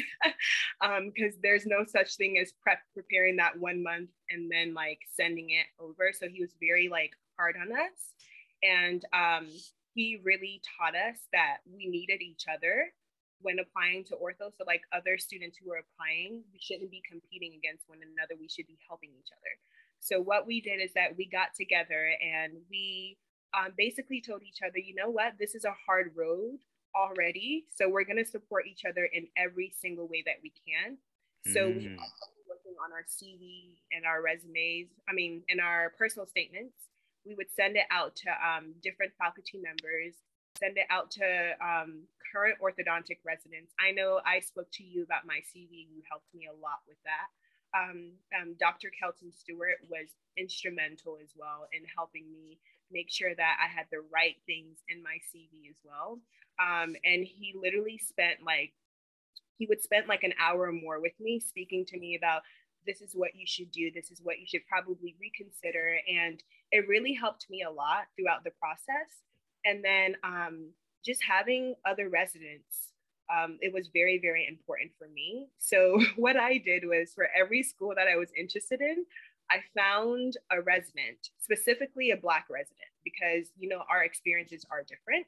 because 0.83 1.35
um, 1.35 1.41
there's 1.43 1.67
no 1.67 1.85
such 1.87 2.17
thing 2.17 2.39
as 2.39 2.53
prep 2.63 2.79
preparing 2.95 3.37
that 3.37 3.59
one 3.59 3.83
month 3.83 4.11
and 4.31 4.51
then 4.53 4.75
like 4.75 5.01
sending 5.15 5.51
it 5.51 5.67
over 5.81 6.13
so 6.13 6.29
he 6.29 6.41
was 6.41 6.55
very 6.61 6.89
like 6.89 7.13
hard 7.39 7.57
on 7.57 7.73
us 7.73 8.13
and 8.63 9.05
um, 9.13 9.49
he 9.95 10.21
really 10.23 10.61
taught 10.79 10.95
us 10.95 11.17
that 11.33 11.59
we 11.67 11.87
needed 11.89 12.21
each 12.21 12.45
other 12.53 12.93
when 13.43 13.59
applying 13.59 14.05
to 14.05 14.15
ortho 14.15 14.51
so 14.57 14.65
like 14.67 14.83
other 14.93 15.19
students 15.19 15.59
who 15.59 15.71
are 15.73 15.83
applying 15.85 16.43
we 16.53 16.59
shouldn't 16.61 16.91
be 16.91 17.03
competing 17.09 17.55
against 17.57 17.89
one 17.89 17.99
another 18.01 18.35
we 18.41 18.49
should 18.49 18.67
be 18.67 18.79
helping 18.89 19.11
each 19.19 19.33
other 19.33 19.53
so 20.01 20.21
what 20.21 20.47
we 20.47 20.61
did 20.61 20.81
is 20.81 20.93
that 20.95 21.17
we 21.17 21.27
got 21.27 21.55
together 21.55 22.13
and 22.23 22.55
we 22.71 23.19
um, 23.57 23.73
basically 23.77 24.21
told 24.21 24.43
each 24.43 24.61
other 24.65 24.79
you 24.79 24.95
know 24.95 25.11
what 25.11 25.35
this 25.39 25.55
is 25.55 25.65
a 25.65 25.75
hard 25.87 26.13
road 26.15 26.59
already. 26.97 27.67
So 27.75 27.89
we're 27.89 28.05
going 28.05 28.23
to 28.23 28.25
support 28.25 28.67
each 28.67 28.83
other 28.89 29.09
in 29.13 29.29
every 29.37 29.73
single 29.81 30.09
way 30.09 30.23
that 30.27 30.37
we 30.43 30.53
can. 30.65 30.97
So 31.53 31.69
mm. 31.69 31.77
we 31.77 31.99
working 32.49 32.75
on 32.83 32.93
our 32.93 33.05
CV 33.07 33.77
and 33.93 34.05
our 34.07 34.23
resumes. 34.23 34.89
I 35.09 35.13
mean, 35.13 35.43
in 35.49 35.61
our 35.61 35.93
personal 35.99 36.27
statements, 36.27 36.75
we 37.25 37.35
would 37.35 37.51
send 37.55 37.77
it 37.77 37.87
out 37.91 38.17
to 38.17 38.31
um, 38.31 38.75
different 38.83 39.13
faculty 39.19 39.59
members, 39.59 40.15
send 40.59 40.79
it 40.79 40.87
out 40.91 41.11
to 41.13 41.53
um, 41.61 42.03
current 42.37 42.61
orthodontic 42.61 43.19
residents. 43.25 43.73
I 43.81 43.93
know 43.93 44.21
I 44.27 44.41
spoke 44.41 44.69
to 44.73 44.85
you 44.85 45.03
about 45.03 45.25
my 45.25 45.41
CV. 45.41 45.89
You 45.89 46.03
helped 46.09 46.29
me 46.35 46.49
a 46.53 46.61
lot 46.61 46.85
with 46.87 46.99
that. 47.09 47.33
Um, 47.73 48.13
um, 48.37 48.55
Dr. 48.61 48.91
Kelton 48.93 49.33
Stewart 49.33 49.81
was 49.89 50.09
instrumental 50.37 51.19
as 51.23 51.33
well 51.37 51.69
in 51.73 51.83
helping 51.97 52.31
me 52.31 52.59
make 52.93 53.11
sure 53.11 53.35
that 53.35 53.57
I 53.61 53.69
had 53.69 53.87
the 53.91 54.05
right 54.13 54.37
things 54.45 54.79
in 54.89 55.03
my 55.03 55.17
CV 55.33 55.71
as 55.71 55.81
well. 55.83 56.21
Um, 56.61 56.95
and 57.05 57.25
he 57.25 57.55
literally 57.57 57.99
spent 57.99 58.45
like, 58.45 58.73
he 59.57 59.67
would 59.67 59.83
spend 59.83 60.07
like 60.07 60.23
an 60.23 60.35
hour 60.41 60.69
or 60.69 60.73
more 60.73 61.01
with 61.01 61.19
me 61.19 61.41
speaking 61.41 61.85
to 61.87 61.99
me 61.99 62.17
about 62.17 62.43
this 62.87 63.01
is 63.01 63.13
what 63.15 63.35
you 63.35 63.47
should 63.47 63.73
do, 63.73 63.91
this 63.91 64.11
is 64.11 64.21
what 64.23 64.39
you 64.39 64.47
should 64.47 64.67
probably 64.69 65.17
reconsider. 65.21 65.99
And 66.07 66.43
it 66.71 66.87
really 66.87 67.15
helped 67.15 67.47
me 67.51 67.63
a 67.63 67.71
lot 67.71 68.07
throughout 68.15 68.45
the 68.45 68.53
process. 68.61 69.25
And 69.65 69.83
then 69.83 70.17
um, 70.23 70.71
just 71.07 71.23
having 71.23 71.75
other 71.87 72.09
residents 72.09 72.87
um, 73.35 73.59
it 73.61 73.73
was 73.73 73.89
very, 73.93 74.19
very 74.21 74.47
important 74.49 74.93
for 74.99 75.09
me. 75.09 75.49
So, 75.59 76.01
what 76.17 76.37
I 76.37 76.59
did 76.59 76.85
was 76.85 77.13
for 77.15 77.29
every 77.37 77.63
school 77.63 77.93
that 77.97 78.09
I 78.09 78.17
was 78.17 78.29
interested 78.39 78.81
in, 78.81 79.05
I 79.51 79.59
found 79.77 80.37
a 80.51 80.61
resident, 80.61 81.31
specifically 81.41 82.11
a 82.11 82.17
Black 82.17 82.47
resident, 82.51 82.91
because 83.05 83.49
you 83.59 83.69
know 83.69 83.83
our 83.91 84.05
experiences 84.05 84.65
are 84.71 84.83
different. 84.83 85.27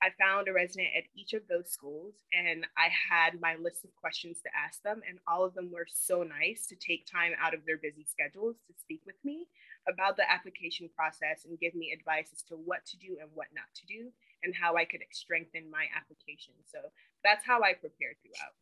I 0.00 0.10
found 0.14 0.46
a 0.46 0.52
resident 0.52 0.90
at 0.96 1.10
each 1.16 1.32
of 1.32 1.42
those 1.48 1.72
schools 1.72 2.14
and 2.32 2.64
I 2.78 2.86
had 2.86 3.40
my 3.40 3.56
list 3.56 3.82
of 3.82 3.90
questions 3.96 4.38
to 4.42 4.50
ask 4.54 4.80
them. 4.84 5.02
And 5.08 5.18
all 5.26 5.44
of 5.44 5.54
them 5.54 5.72
were 5.72 5.88
so 5.90 6.22
nice 6.22 6.68
to 6.68 6.76
take 6.76 7.04
time 7.04 7.32
out 7.42 7.52
of 7.52 7.66
their 7.66 7.78
busy 7.78 8.06
schedules 8.06 8.54
to 8.68 8.74
speak 8.78 9.02
with 9.04 9.16
me 9.24 9.48
about 9.88 10.16
the 10.16 10.30
application 10.30 10.88
process 10.94 11.46
and 11.46 11.58
give 11.58 11.74
me 11.74 11.90
advice 11.90 12.30
as 12.32 12.42
to 12.44 12.54
what 12.54 12.86
to 12.86 12.96
do 12.96 13.18
and 13.20 13.28
what 13.34 13.48
not 13.52 13.74
to 13.74 13.86
do 13.86 14.12
and 14.42 14.54
how 14.54 14.76
I 14.76 14.84
could 14.84 15.00
strengthen 15.12 15.70
my 15.70 15.86
application. 15.96 16.54
So 16.70 16.78
that's 17.24 17.44
how 17.44 17.62
I 17.62 17.72
prepared 17.72 18.16
throughout. 18.22 18.52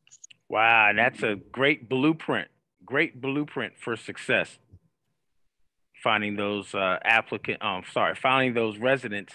Wow, 0.49 0.93
that's 0.95 1.23
a 1.23 1.37
great 1.53 1.89
blueprint. 1.89 2.49
Great 2.85 3.21
blueprint 3.21 3.75
for 3.79 3.97
success. 3.97 4.59
Finding 6.03 6.37
those 6.37 6.75
uh, 6.75 6.99
applicant, 7.03 7.63
um, 7.63 7.83
sorry, 7.93 8.15
finding 8.15 8.55
those 8.55 8.79
residents 8.79 9.33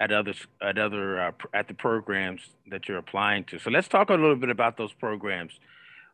at 0.00 0.12
other 0.12 0.34
at 0.62 0.78
other 0.78 1.20
uh, 1.20 1.32
at 1.54 1.68
the 1.68 1.74
programs 1.74 2.40
that 2.70 2.88
you're 2.88 2.98
applying 2.98 3.44
to. 3.44 3.58
So 3.58 3.70
let's 3.70 3.88
talk 3.88 4.10
a 4.10 4.14
little 4.14 4.36
bit 4.36 4.50
about 4.50 4.76
those 4.76 4.92
programs. 4.92 5.52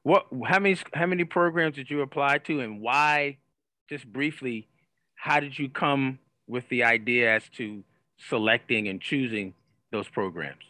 What 0.03 0.27
how 0.47 0.59
many 0.59 0.77
how 0.93 1.07
many 1.07 1.25
programs 1.25 1.77
did 1.77 1.89
you 1.91 2.03
apply 2.03 2.39
to 2.39 2.61
and 2.61 2.81
why? 2.81 3.39
Just 3.89 4.11
briefly, 4.11 4.69
how 5.15 5.41
did 5.41 5.59
you 5.59 5.69
come 5.69 6.19
with 6.47 6.69
the 6.69 6.85
idea 6.85 7.37
as 7.37 7.43
to 7.57 7.85
selecting 8.29 8.89
and 8.89 9.01
choosing 9.01 9.55
those 9.95 10.09
programs? 10.09 10.65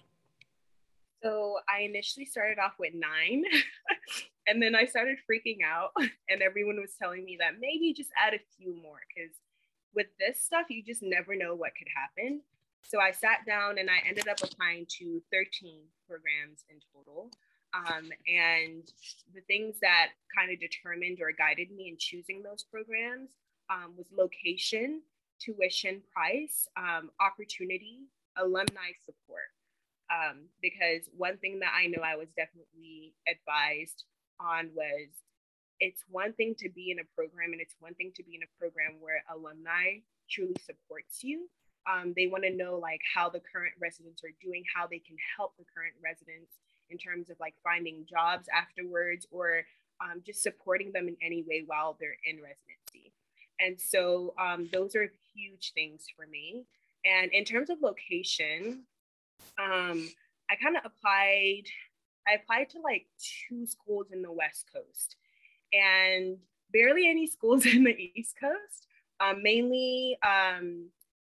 So 1.23 1.57
I 1.67 1.83
initially 1.83 2.27
started 2.27 2.59
off 2.59 2.75
with 2.79 2.93
nine, 2.95 3.43
and 4.47 4.63
then 4.63 4.75
I 4.75 4.85
started 4.85 5.17
freaking 5.25 5.59
out, 5.67 5.93
and 6.29 6.43
everyone 6.43 6.79
was 6.79 6.93
telling 7.01 7.25
me 7.25 7.39
that 7.41 7.55
maybe 7.59 7.95
just 7.95 8.11
add 8.23 8.35
a 8.35 8.41
few 8.59 8.75
more 8.75 9.01
because 9.09 9.33
with 9.95 10.09
this 10.21 10.43
stuff, 10.43 10.67
you 10.69 10.83
just 10.83 11.03
never 11.03 11.35
know 11.35 11.55
what 11.55 11.73
could 11.79 11.89
happen. 11.89 12.43
So 12.83 13.01
I 13.01 13.13
sat 13.13 13.47
down 13.47 13.79
and 13.79 13.89
I 13.89 14.07
ended 14.07 14.29
up 14.29 14.43
applying 14.43 14.85
to 15.01 15.23
13 15.33 15.81
programs 16.07 16.65
in 16.69 16.77
total. 16.93 17.31
Um, 17.73 18.11
and 18.29 18.85
the 19.35 19.41
things 19.49 19.77
that 19.81 20.09
kind 20.37 20.53
of 20.53 20.61
determined 20.61 21.19
or 21.23 21.33
guided 21.33 21.71
me 21.71 21.89
in 21.89 21.97
choosing 21.99 22.43
those 22.43 22.63
programs 22.63 23.31
um, 23.71 23.95
was 23.97 24.07
location, 24.13 25.01
tuition 25.41 26.03
price, 26.13 26.69
um, 26.77 27.11
opportunity, 27.21 28.03
alumni 28.37 28.95
support. 29.05 29.51
Um, 30.13 30.53
because 30.61 31.09
one 31.17 31.39
thing 31.39 31.61
that 31.61 31.73
I 31.73 31.87
know 31.87 32.03
I 32.05 32.17
was 32.17 32.29
definitely 32.37 33.15
advised 33.27 34.05
on 34.39 34.71
was 34.75 35.09
it's 35.81 36.05
one 36.09 36.35
thing 36.35 36.55
to 36.59 36.69
be 36.69 36.91
in 36.91 37.01
a 37.01 37.09
program 37.17 37.53
and 37.53 37.61
it's 37.61 37.75
one 37.81 37.95
thing 37.95 38.13
to 38.17 38.23
be 38.23 38.37
in 38.37 38.43
a 38.45 38.55
program 38.61 39.01
where 39.01 39.25
alumni 39.33 40.05
truly 40.29 40.55
supports 40.61 41.25
you 41.25 41.49
um, 41.87 42.15
they 42.17 42.27
want 42.27 42.45
to 42.45 42.55
know 42.55 42.79
like 42.79 43.01
how 43.15 43.29
the 43.29 43.41
current 43.41 43.75
residents 43.81 44.23
are 44.25 44.33
doing, 44.43 44.65
how 44.75 44.87
they 44.87 44.99
can 44.99 45.17
help 45.37 45.57
the 45.59 45.65
current 45.75 45.95
residents 46.03 46.57
in 46.91 46.99
terms 46.99 47.31
of 47.31 47.37
like 47.41 47.55
finding 47.63 48.07
jobs 48.09 48.49
afterwards 48.55 49.27
or 49.31 49.63
um, 50.01 50.23
just 50.25 50.43
supporting 50.43 50.93
them 50.93 51.09
in 51.09 51.17
any 51.23 51.45
way 51.47 51.63
while 51.67 51.97
they're 52.01 52.17
in 52.25 52.37
residency. 52.37 53.13
And 53.61 53.81
so 53.81 54.35
um, 54.41 54.69
those 54.73 54.97
are 54.97 55.13
huge 55.35 55.73
things 55.75 56.07
for 56.17 56.27
me. 56.27 56.67
And 57.05 57.33
in 57.33 57.45
terms 57.45 57.71
of 57.71 57.81
location, 57.83 58.85
um, 59.59 60.09
I 60.51 60.57
kind 60.63 60.77
of 60.77 60.85
applied, 60.85 61.65
I 62.27 62.35
applied 62.35 62.71
to 62.71 62.81
like 62.81 63.07
two 63.49 63.67
schools 63.67 64.07
in 64.13 64.23
the 64.23 64.33
West 64.33 64.67
Coast 64.73 65.17
and 65.73 66.39
barely 66.73 67.09
any 67.09 67.27
schools 67.37 67.67
in 67.67 67.85
the 67.85 68.13
East 68.15 68.37
Coast. 68.41 68.87
Um, 69.21 69.43
mainly 69.43 70.19
um, 70.27 70.89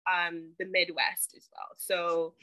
um, 0.07 0.53
the 0.59 0.67
Midwest 0.67 1.35
as 1.37 1.49
well. 1.53 1.75
So 1.77 2.35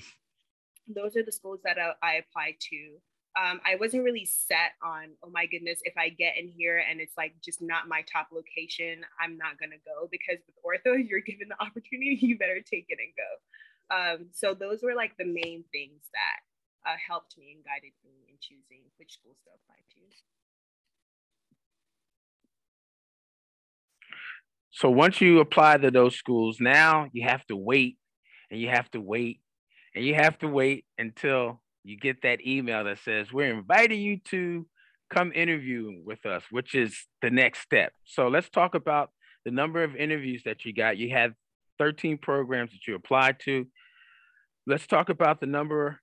those 0.87 1.15
are 1.15 1.23
the 1.23 1.31
schools 1.31 1.59
that 1.63 1.77
I, 1.77 1.93
I 2.05 2.13
applied 2.15 2.55
to. 2.71 2.97
Um, 3.39 3.61
I 3.65 3.75
wasn't 3.75 4.03
really 4.03 4.25
set 4.25 4.75
on, 4.83 5.15
oh 5.23 5.29
my 5.29 5.45
goodness, 5.45 5.79
if 5.83 5.93
I 5.97 6.09
get 6.09 6.37
in 6.37 6.49
here 6.49 6.83
and 6.89 6.99
it's 6.99 7.15
like 7.15 7.35
just 7.43 7.61
not 7.61 7.87
my 7.87 8.03
top 8.11 8.29
location, 8.33 9.05
I'm 9.21 9.37
not 9.37 9.57
gonna 9.59 9.79
go 9.85 10.09
because 10.11 10.43
with 10.45 10.59
ortho, 10.59 10.97
you're 11.09 11.21
given 11.21 11.47
the 11.47 11.61
opportunity, 11.63 12.19
you 12.19 12.37
better 12.37 12.59
take 12.59 12.87
it 12.89 12.99
and 12.99 13.13
go. 13.15 13.31
Um, 13.95 14.27
so 14.33 14.53
those 14.53 14.83
were 14.83 14.93
like 14.93 15.15
the 15.17 15.25
main 15.25 15.63
things 15.71 16.09
that 16.11 16.89
uh, 16.89 16.95
helped 17.07 17.37
me 17.37 17.53
and 17.55 17.63
guided 17.63 17.93
me 18.03 18.11
in 18.27 18.35
choosing 18.41 18.83
which 18.97 19.13
schools 19.13 19.37
to 19.45 19.51
apply 19.55 19.75
to. 19.77 20.01
So 24.71 24.89
once 24.89 25.21
you 25.21 25.39
apply 25.39 25.77
to 25.77 25.91
those 25.91 26.15
schools, 26.15 26.57
now 26.59 27.09
you 27.13 27.27
have 27.27 27.45
to 27.47 27.55
wait 27.55 27.97
and 28.51 28.59
you 28.59 28.69
have 28.69 28.89
to 28.91 29.01
wait 29.01 29.39
and 29.95 30.03
you 30.03 30.15
have 30.15 30.37
to 30.39 30.47
wait 30.47 30.85
until 30.97 31.61
you 31.83 31.97
get 31.97 32.21
that 32.23 32.45
email 32.45 32.83
that 32.83 32.99
says, 32.99 33.31
We're 33.31 33.53
inviting 33.53 34.01
you 34.01 34.19
to 34.25 34.65
come 35.09 35.31
interview 35.33 36.01
with 36.05 36.25
us, 36.25 36.43
which 36.51 36.75
is 36.75 37.07
the 37.21 37.29
next 37.29 37.61
step. 37.61 37.93
So 38.05 38.27
let's 38.27 38.49
talk 38.49 38.75
about 38.75 39.11
the 39.45 39.51
number 39.51 39.83
of 39.83 39.95
interviews 39.95 40.43
that 40.45 40.65
you 40.65 40.73
got. 40.73 40.97
You 40.97 41.09
had 41.09 41.33
13 41.79 42.17
programs 42.17 42.71
that 42.71 42.87
you 42.87 42.95
applied 42.95 43.39
to. 43.45 43.65
Let's 44.67 44.85
talk 44.85 45.09
about 45.09 45.39
the 45.39 45.47
number 45.47 45.99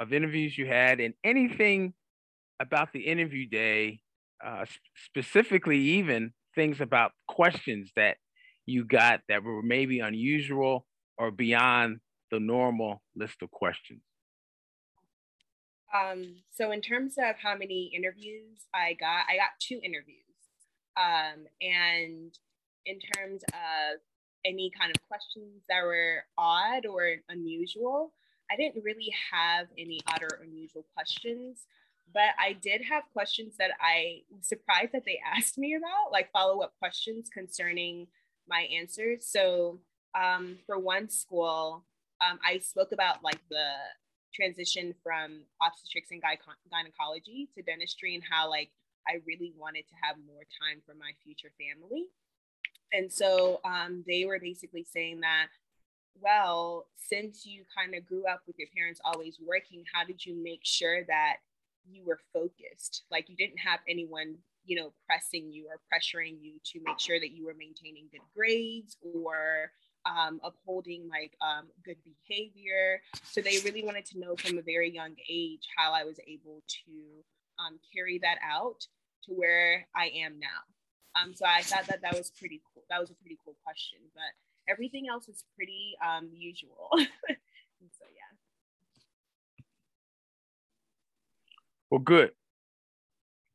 of 0.00 0.12
interviews 0.12 0.56
you 0.56 0.66
had 0.66 1.00
and 1.00 1.14
anything 1.22 1.94
about 2.60 2.92
the 2.92 3.00
interview 3.00 3.46
day, 3.48 4.00
uh, 4.44 4.64
specifically, 5.04 5.78
even 5.78 6.32
things 6.54 6.80
about 6.80 7.12
questions 7.28 7.90
that 7.94 8.16
you 8.66 8.84
got 8.84 9.20
that 9.28 9.44
were 9.44 9.62
maybe 9.62 10.00
unusual 10.00 10.86
or 11.16 11.30
beyond 11.30 12.00
the 12.30 12.40
normal 12.40 13.02
list 13.14 13.42
of 13.42 13.50
questions? 13.50 14.00
Um, 15.94 16.36
so 16.50 16.70
in 16.70 16.80
terms 16.80 17.14
of 17.18 17.36
how 17.42 17.56
many 17.56 17.90
interviews 17.94 18.66
I 18.74 18.94
got, 18.94 19.24
I 19.28 19.36
got 19.36 19.58
two 19.60 19.80
interviews. 19.82 20.24
Um, 20.96 21.46
and 21.60 22.36
in 22.84 22.98
terms 22.98 23.42
of 23.44 24.00
any 24.44 24.70
kind 24.78 24.90
of 24.94 25.08
questions 25.08 25.62
that 25.68 25.82
were 25.82 26.24
odd 26.36 26.86
or 26.86 27.16
unusual, 27.28 28.12
I 28.50 28.56
didn't 28.56 28.84
really 28.84 29.12
have 29.32 29.66
any 29.78 30.00
odd 30.08 30.22
or 30.22 30.40
unusual 30.42 30.84
questions 30.94 31.66
but 32.12 32.34
I 32.38 32.54
did 32.54 32.82
have 32.82 33.04
questions 33.12 33.54
that 33.58 33.70
I 33.80 34.22
was 34.30 34.46
surprised 34.46 34.92
that 34.92 35.04
they 35.04 35.20
asked 35.36 35.58
me 35.58 35.74
about, 35.74 36.12
like 36.12 36.32
follow 36.32 36.60
up 36.60 36.74
questions 36.78 37.28
concerning 37.32 38.06
my 38.48 38.68
answers. 38.76 39.26
So 39.26 39.80
um, 40.14 40.58
for 40.66 40.78
one 40.78 41.08
school, 41.08 41.84
um, 42.26 42.38
I 42.44 42.58
spoke 42.58 42.92
about 42.92 43.22
like 43.22 43.40
the 43.50 43.66
transition 44.34 44.94
from 45.02 45.42
obstetrics 45.62 46.10
and 46.10 46.22
gynecology 46.22 47.48
to 47.54 47.62
dentistry 47.62 48.14
and 48.14 48.22
how 48.28 48.48
like 48.48 48.70
I 49.08 49.20
really 49.26 49.52
wanted 49.56 49.88
to 49.88 49.94
have 50.02 50.16
more 50.26 50.44
time 50.60 50.82
for 50.84 50.94
my 50.94 51.12
future 51.24 51.50
family. 51.58 52.06
And 52.92 53.12
so 53.12 53.60
um, 53.64 54.04
they 54.06 54.24
were 54.24 54.38
basically 54.38 54.84
saying 54.84 55.20
that, 55.20 55.46
well, 56.20 56.86
since 56.96 57.46
you 57.46 57.64
kind 57.76 57.94
of 57.94 58.06
grew 58.06 58.26
up 58.26 58.42
with 58.46 58.58
your 58.58 58.68
parents 58.76 59.00
always 59.04 59.38
working, 59.44 59.84
how 59.92 60.04
did 60.04 60.24
you 60.24 60.34
make 60.34 60.60
sure 60.62 61.04
that 61.04 61.36
you 61.88 62.02
were 62.04 62.18
focused? 62.32 63.04
Like 63.10 63.28
you 63.28 63.36
didn't 63.36 63.58
have 63.58 63.80
anyone, 63.88 64.36
you 64.64 64.76
know, 64.76 64.92
pressing 65.06 65.52
you 65.52 65.68
or 65.68 65.80
pressuring 65.92 66.36
you 66.40 66.54
to 66.72 66.80
make 66.84 66.98
sure 66.98 67.20
that 67.20 67.30
you 67.30 67.46
were 67.46 67.54
maintaining 67.58 68.08
good 68.10 68.20
grades 68.36 68.96
or 69.02 69.70
um, 70.08 70.40
upholding 70.42 71.08
like 71.08 71.36
um, 71.40 71.66
good 71.84 71.96
behavior. 72.04 73.00
So 73.24 73.40
they 73.40 73.58
really 73.64 73.84
wanted 73.84 74.06
to 74.06 74.18
know 74.18 74.36
from 74.36 74.58
a 74.58 74.62
very 74.62 74.92
young 74.92 75.14
age 75.28 75.66
how 75.76 75.92
I 75.92 76.04
was 76.04 76.18
able 76.26 76.62
to 76.84 76.92
um, 77.58 77.78
carry 77.94 78.18
that 78.22 78.38
out 78.42 78.86
to 79.24 79.32
where 79.32 79.86
I 79.94 80.10
am 80.24 80.38
now. 80.38 81.20
Um, 81.20 81.34
so 81.34 81.44
I 81.46 81.62
thought 81.62 81.86
that 81.86 82.02
that 82.02 82.16
was 82.16 82.30
pretty 82.30 82.62
cool. 82.72 82.84
That 82.90 83.00
was 83.00 83.10
a 83.10 83.14
pretty 83.14 83.38
cool 83.44 83.56
question, 83.64 83.98
but 84.14 84.70
everything 84.70 85.06
else 85.10 85.28
is 85.28 85.44
pretty 85.56 85.96
um, 86.04 86.30
usual. 86.32 86.88
so 86.92 88.04
yeah. 88.14 88.28
Well, 91.90 92.00
good. 92.00 92.30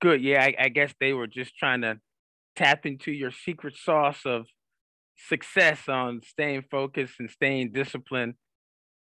Good. 0.01 0.21
Yeah, 0.21 0.43
I, 0.43 0.55
I 0.59 0.69
guess 0.69 0.93
they 0.99 1.13
were 1.13 1.27
just 1.27 1.55
trying 1.57 1.81
to 1.81 1.99
tap 2.55 2.85
into 2.85 3.11
your 3.11 3.31
secret 3.31 3.75
sauce 3.77 4.21
of 4.25 4.47
success 5.15 5.87
on 5.87 6.21
staying 6.25 6.63
focused 6.69 7.15
and 7.19 7.29
staying 7.29 7.71
disciplined. 7.71 8.35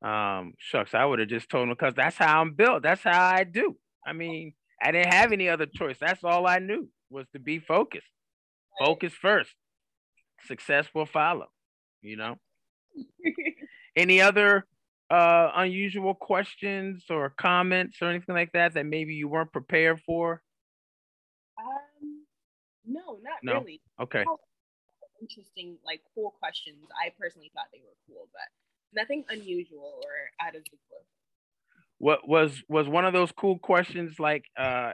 Um, 0.04 0.54
shucks, 0.58 0.94
I 0.94 1.06
would 1.06 1.20
have 1.20 1.30
just 1.30 1.50
told 1.50 1.64
him 1.64 1.70
because 1.70 1.94
that's 1.96 2.18
how 2.18 2.42
I'm 2.42 2.54
built. 2.54 2.84
That's 2.84 3.04
how 3.04 3.24
I 3.24 3.44
do. 3.44 3.78
I 4.06 4.14
mean, 4.14 4.54
I 4.82 4.92
didn't 4.92 5.14
have 5.14 5.32
any 5.32 5.48
other 5.48 5.68
choice. 5.68 5.98
That's 6.00 6.24
all 6.24 6.48
I 6.48 6.60
knew 6.60 6.90
was 7.10 7.28
to 7.34 7.40
be 7.40 7.60
focused. 7.60 8.08
Focus 8.80 9.14
first. 9.14 9.52
Success 10.48 10.88
will 10.94 11.06
follow, 11.06 11.48
you 12.02 12.18
know. 12.18 12.38
any 13.96 14.22
other 14.22 14.66
uh 15.10 15.52
unusual 15.56 16.14
questions 16.14 17.04
or 17.10 17.30
comments 17.30 17.98
or 18.02 18.10
anything 18.10 18.34
like 18.34 18.52
that 18.54 18.74
that 18.74 18.86
maybe 18.86 19.14
you 19.14 19.28
weren't 19.28 19.52
prepared 19.52 20.02
for? 20.06 20.42
Um 21.60 22.24
no, 22.86 23.20
not 23.22 23.38
no? 23.44 23.54
really. 23.60 23.82
Okay. 24.00 24.26
Interesting, 25.22 25.78
like 25.86 26.02
cool 26.16 26.32
questions. 26.40 26.88
I 26.92 27.14
personally 27.18 27.52
thought 27.54 27.68
they 27.72 27.80
were 27.80 27.96
cool, 28.08 28.28
but 28.34 28.50
nothing 28.94 29.24
unusual 29.30 30.02
or 30.04 30.46
out 30.46 30.56
of 30.56 30.64
the 30.64 30.78
blue. 30.90 30.98
What 32.00 32.28
was 32.28 32.64
was 32.68 32.88
one 32.88 33.06
of 33.06 33.14
those 33.14 33.32
cool 33.32 33.60
questions 33.60 34.20
like 34.20 34.46
uh 34.58 34.94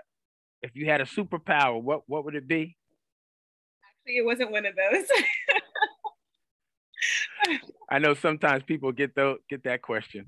if 0.61 0.75
you 0.75 0.89
had 0.89 0.99
a 1.01 1.05
superpower 1.05 1.81
what 1.81 2.01
what 2.07 2.25
would 2.25 2.35
it 2.35 2.47
be? 2.47 2.75
Actually 3.85 4.17
it 4.17 4.25
wasn't 4.25 4.51
one 4.51 4.65
of 4.65 4.75
those. 4.75 5.07
I 7.89 7.99
know 7.99 8.13
sometimes 8.13 8.63
people 8.63 8.91
get 8.91 9.15
though 9.15 9.37
get 9.49 9.63
that 9.63 9.81
question. 9.81 10.25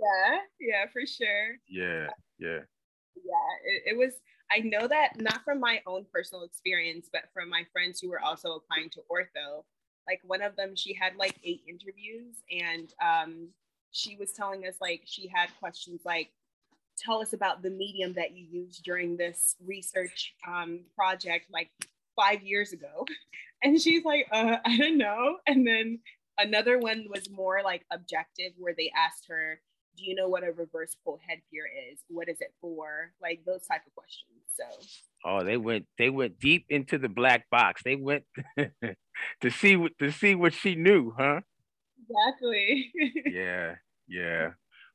Yeah 0.00 0.38
yeah 0.60 0.86
for 0.92 1.04
sure. 1.06 1.56
Yeah 1.68 2.06
yeah. 2.38 2.60
Yeah 3.16 3.50
it, 3.66 3.82
it 3.92 3.98
was 3.98 4.14
i 4.54 4.58
know 4.58 4.86
that 4.86 5.20
not 5.20 5.44
from 5.44 5.58
my 5.60 5.80
own 5.86 6.04
personal 6.12 6.44
experience 6.44 7.08
but 7.12 7.22
from 7.32 7.48
my 7.48 7.64
friends 7.72 8.00
who 8.00 8.08
were 8.08 8.20
also 8.20 8.54
applying 8.54 8.90
to 8.90 9.00
ortho. 9.10 9.64
Like 10.06 10.20
one 10.26 10.42
of 10.42 10.54
them 10.56 10.76
she 10.76 10.92
had 10.94 11.16
like 11.16 11.36
eight 11.44 11.62
interviews 11.66 12.36
and 12.50 12.92
um 13.02 13.48
she 13.90 14.16
was 14.16 14.32
telling 14.32 14.66
us 14.66 14.74
like 14.80 15.02
she 15.06 15.28
had 15.34 15.48
questions 15.60 16.02
like 16.04 16.30
tell 16.96 17.20
us 17.20 17.32
about 17.32 17.62
the 17.62 17.70
medium 17.70 18.12
that 18.14 18.36
you 18.36 18.46
used 18.50 18.84
during 18.84 19.16
this 19.16 19.56
research 19.64 20.34
um, 20.46 20.80
project 20.94 21.46
like 21.52 21.70
five 22.16 22.42
years 22.42 22.72
ago. 22.72 23.06
And 23.62 23.80
she's 23.80 24.04
like 24.04 24.26
uh, 24.30 24.58
i 24.66 24.76
don't 24.76 24.98
know. 24.98 25.38
And 25.46 25.66
then 25.66 26.00
another 26.38 26.78
one 26.78 27.06
was 27.08 27.30
more 27.30 27.62
like 27.64 27.86
objective 27.90 28.52
where 28.58 28.74
they 28.76 28.92
asked 28.94 29.24
her 29.28 29.58
do 29.96 30.04
you 30.04 30.14
know 30.14 30.28
what 30.28 30.44
a 30.44 30.52
reverse 30.52 30.96
pull 31.04 31.18
headgear 31.26 31.68
is 31.90 32.00
what 32.08 32.28
is 32.28 32.40
it 32.40 32.52
for 32.60 33.12
like 33.22 33.40
those 33.46 33.66
type 33.66 33.82
of 33.86 33.94
questions 33.94 34.40
so 34.54 34.64
oh 35.24 35.44
they 35.44 35.56
went 35.56 35.86
they 35.98 36.10
went 36.10 36.38
deep 36.38 36.66
into 36.68 36.98
the 36.98 37.08
black 37.08 37.48
box 37.50 37.82
they 37.84 37.96
went 37.96 38.24
to 39.40 39.50
see 39.50 39.76
what 39.76 39.92
to 39.98 40.10
see 40.10 40.34
what 40.34 40.52
she 40.52 40.74
knew 40.74 41.12
huh 41.16 41.40
exactly 42.08 42.92
yeah 43.26 43.74
yeah. 44.08 44.50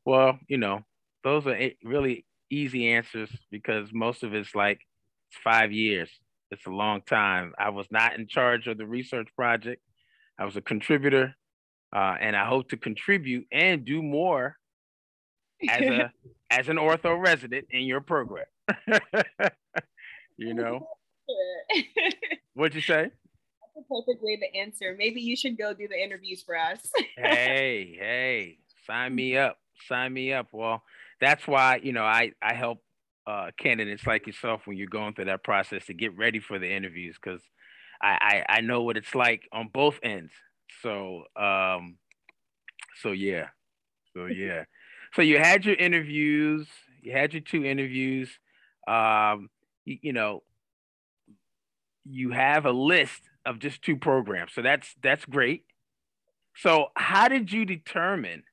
Well, 0.06 0.40
you 0.48 0.58
know, 0.58 0.82
those 1.24 1.46
are 1.48 1.58
really 1.84 2.26
easy 2.50 2.92
answers 2.92 3.30
because 3.52 3.90
most 3.94 4.24
of 4.24 4.34
it's 4.34 4.56
like 4.56 4.80
five 5.44 5.72
years. 5.72 6.10
It's 6.52 6.66
a 6.66 6.72
long 6.72 7.02
time. 7.02 7.54
I 7.60 7.70
was 7.70 7.88
not 7.92 8.18
in 8.18 8.28
charge 8.28 8.68
of 8.68 8.78
the 8.78 8.88
research 8.88 9.30
project. 9.36 9.82
I 10.40 10.46
was 10.46 10.56
a 10.56 10.62
contributor, 10.62 11.36
uh, 11.96 12.16
and 12.20 12.36
I 12.36 12.46
hope 12.46 12.70
to 12.70 12.78
contribute 12.78 13.46
and 13.52 13.86
do 13.86 14.02
more 14.02 14.56
as 15.68 15.82
a 15.82 16.14
as 16.52 16.70
an 16.70 16.78
ortho 16.78 17.20
resident 17.20 17.68
in 17.72 17.84
your 17.84 18.02
program. 18.02 18.46
you 20.38 20.54
know. 20.54 20.88
What'd 22.54 22.76
you 22.76 22.82
say? 22.82 23.04
That's 23.04 23.78
a 23.78 23.94
perfect 23.94 24.24
way 24.24 24.38
to 24.38 24.58
answer. 24.58 24.96
Maybe 24.98 25.22
you 25.22 25.36
should 25.36 25.58
go 25.58 25.74
do 25.74 25.88
the 25.88 26.02
interviews 26.02 26.42
for 26.42 26.58
us. 26.58 26.80
hey, 27.18 27.96
hey, 28.00 28.58
sign 28.86 29.14
me 29.14 29.38
up 29.38 29.60
sign 29.88 30.14
me 30.14 30.34
up 30.34 30.48
well 30.52 30.84
that's 31.22 31.48
why 31.48 31.80
you 31.82 31.94
know 31.94 32.04
i 32.04 32.32
i 32.42 32.54
help 32.54 32.80
uh, 33.28 33.52
candidates 33.60 34.08
like 34.08 34.26
yourself 34.26 34.66
when 34.66 34.76
you're 34.76 34.88
going 34.88 35.14
through 35.14 35.26
that 35.26 35.44
process 35.44 35.86
to 35.86 35.94
get 35.94 36.18
ready 36.18 36.40
for 36.40 36.58
the 36.58 36.68
interviews 36.68 37.16
because 37.22 37.44
I, 38.02 38.44
I, 38.50 38.58
I 38.58 38.62
know 38.62 38.82
what 38.82 38.98
it's 38.98 39.14
like 39.14 39.48
on 39.54 39.70
both 39.72 40.00
ends 40.02 40.32
so 40.82 41.26
um 41.36 41.98
so 43.04 43.12
yeah 43.12 43.50
so 44.16 44.26
yeah 44.26 44.64
so 45.14 45.22
you 45.22 45.38
had 45.38 45.66
your 45.66 45.76
interviews 45.76 46.68
you 47.02 47.12
had 47.12 47.34
your 47.34 47.42
two 47.42 47.64
interviews 47.66 48.30
um 48.88 49.50
you, 49.86 49.98
you 50.02 50.14
know 50.14 50.44
you 52.06 52.32
have 52.32 52.66
a 52.66 52.72
list 52.72 53.22
of 53.46 53.60
just 53.60 53.82
two 53.82 53.96
programs 53.96 54.52
so 54.54 54.62
that's 54.62 54.96
that's 55.02 55.26
great 55.26 55.64
so 56.56 56.88
how 56.96 57.28
did 57.28 57.52
you 57.52 57.66
determine 57.66 58.44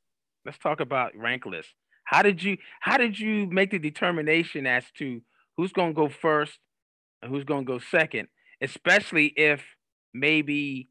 let's 0.47 0.59
talk 0.59 0.81
about 0.81 1.15
rank 1.17 1.45
list. 1.45 1.69
How 2.05 2.23
did 2.23 2.43
you 2.43 2.57
how 2.81 2.97
did 2.97 3.19
you 3.19 3.47
make 3.49 3.73
the 3.73 3.79
determination 3.81 4.67
as 4.67 4.85
to 4.99 5.21
who's 5.57 5.73
going 5.73 5.91
to 5.91 5.95
go 5.95 6.09
first 6.09 6.59
and 7.21 7.31
who's 7.31 7.45
going 7.45 7.67
to 7.67 7.73
go 7.73 7.79
second, 7.79 8.29
especially 8.63 9.27
if 9.37 9.63
maybe 10.15 10.89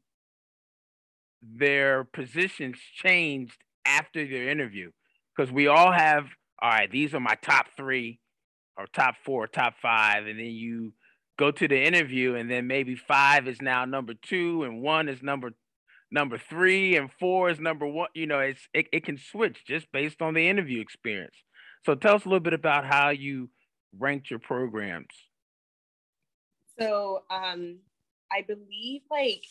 their 1.42 2.04
positions 2.04 2.76
changed 2.94 3.56
after 3.86 4.26
their 4.28 4.50
interview? 4.50 4.90
Because 5.36 5.52
we 5.52 5.66
all 5.66 5.92
have, 5.92 6.24
all 6.60 6.70
right, 6.70 6.90
these 6.90 7.14
are 7.14 7.20
my 7.20 7.36
top 7.42 7.66
three 7.76 8.20
or 8.76 8.86
top 8.86 9.16
four, 9.24 9.46
top 9.46 9.74
five, 9.80 10.26
and 10.26 10.38
then 10.38 10.46
you 10.46 10.92
go 11.38 11.50
to 11.50 11.68
the 11.68 11.80
interview, 11.80 12.34
and 12.34 12.50
then 12.50 12.66
maybe 12.66 12.96
five 12.96 13.46
is 13.46 13.60
now 13.60 13.84
number 13.84 14.14
two, 14.14 14.62
and 14.62 14.80
one 14.80 15.08
is 15.08 15.22
number 15.22 15.50
number 16.10 16.38
three 16.38 16.96
and 16.96 17.10
four 17.18 17.50
is 17.50 17.58
number 17.58 17.86
one. 17.86 18.08
You 18.14 18.26
know, 18.26 18.38
it's 18.40 18.68
it, 18.72 18.86
it 18.92 19.04
can 19.04 19.18
switch 19.18 19.64
just 19.66 19.90
based 19.92 20.22
on 20.22 20.34
the 20.34 20.48
interview 20.48 20.80
experience. 20.80 21.34
So 21.84 21.94
tell 21.94 22.16
us 22.16 22.24
a 22.24 22.28
little 22.28 22.40
bit 22.40 22.54
about 22.54 22.84
how 22.84 23.10
you 23.10 23.50
ranked 23.98 24.30
your 24.30 24.38
programs. 24.38 25.14
So 26.78 27.22
um, 27.30 27.78
I 28.30 28.42
believe 28.42 29.02
like 29.10 29.44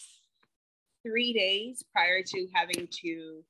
three 1.04 1.34
days 1.34 1.84
prior 1.94 2.22
to 2.24 2.48
having 2.54 2.88
to 3.04 3.44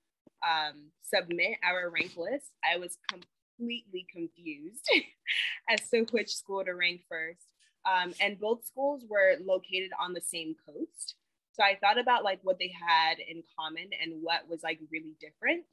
um, 0.46 0.92
submit 1.02 1.58
our 1.64 1.90
rank 1.90 2.16
list, 2.18 2.52
I 2.64 2.78
was 2.78 2.98
completely 3.12 4.06
confused 4.12 4.88
as 5.70 5.90
to 5.90 6.06
which 6.12 6.36
school 6.36 6.64
to 6.64 6.74
rank 6.74 7.02
first. 7.10 7.48
Um, 7.86 8.14
and 8.20 8.40
both 8.40 8.66
schools 8.66 9.04
were 9.08 9.36
located 9.44 9.92
on 10.00 10.14
the 10.14 10.22
same 10.22 10.56
coast. 10.66 11.16
So 11.54 11.64
I 11.64 11.78
thought 11.80 12.00
about 12.00 12.24
like 12.24 12.40
what 12.44 12.60
they 12.60 12.74
had 12.88 13.20
in 13.20 13.44
common 13.58 13.90
and 14.02 14.22
what 14.22 14.50
was 14.50 14.64
like 14.64 14.80
really 14.92 15.16
different. 15.22 15.66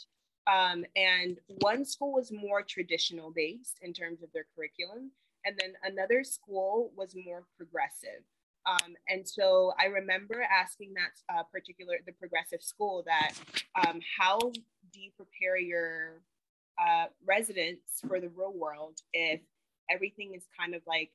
Um, 0.47 0.85
and 0.97 1.39
one 1.61 1.85
school 1.85 2.13
was 2.13 2.33
more 2.33 2.63
traditional 2.63 3.33
based 3.35 3.79
in 3.83 3.93
terms 3.93 4.23
of 4.23 4.33
their 4.33 4.47
curriculum, 4.57 5.13
and 5.45 5.57
then 5.61 5.75
another 5.85 6.25
school 6.25 6.93
was 6.97 7.15
more 7.15 7.45
progressive. 7.57 8.25
Um, 8.66 8.94
and 9.09 9.29
so 9.29 9.72
I 9.79 9.87
remember 9.87 10.42
asking 10.42 10.94
that 10.94 11.35
uh, 11.35 11.42
particular 11.44 11.96
the 12.07 12.12
progressive 12.12 12.62
school 12.62 13.05
that 13.07 13.33
um, 13.75 14.01
how 14.18 14.38
do 14.38 15.01
you 15.01 15.11
prepare 15.16 15.59
your 15.59 16.20
uh, 16.81 17.07
residents 17.27 18.01
for 18.07 18.20
the 18.20 18.29
real 18.29 18.53
world 18.55 18.98
if 19.12 19.40
everything 19.90 20.33
is 20.35 20.44
kind 20.59 20.75
of 20.75 20.83
like 20.87 21.11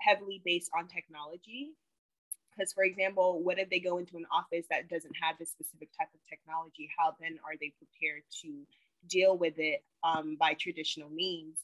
heavily 0.00 0.40
based 0.44 0.70
on 0.76 0.88
technology 0.88 1.72
because, 2.50 2.72
for 2.72 2.82
example, 2.82 3.40
what 3.42 3.58
if 3.58 3.70
they 3.70 3.78
go 3.78 3.98
into 3.98 4.16
an 4.16 4.26
office 4.32 4.66
that 4.70 4.88
doesn't 4.88 5.14
have 5.22 5.38
this 5.38 5.50
specific 5.50 5.88
type 5.96 6.08
of 6.12 6.20
technology? 6.28 6.90
How 6.98 7.14
then 7.20 7.38
are 7.44 7.54
they 7.60 7.72
prepared 7.78 8.22
to 8.42 8.66
deal 9.08 9.36
with 9.36 9.54
it 9.58 9.84
um, 10.04 10.36
by 10.38 10.54
traditional 10.54 11.10
means. 11.10 11.58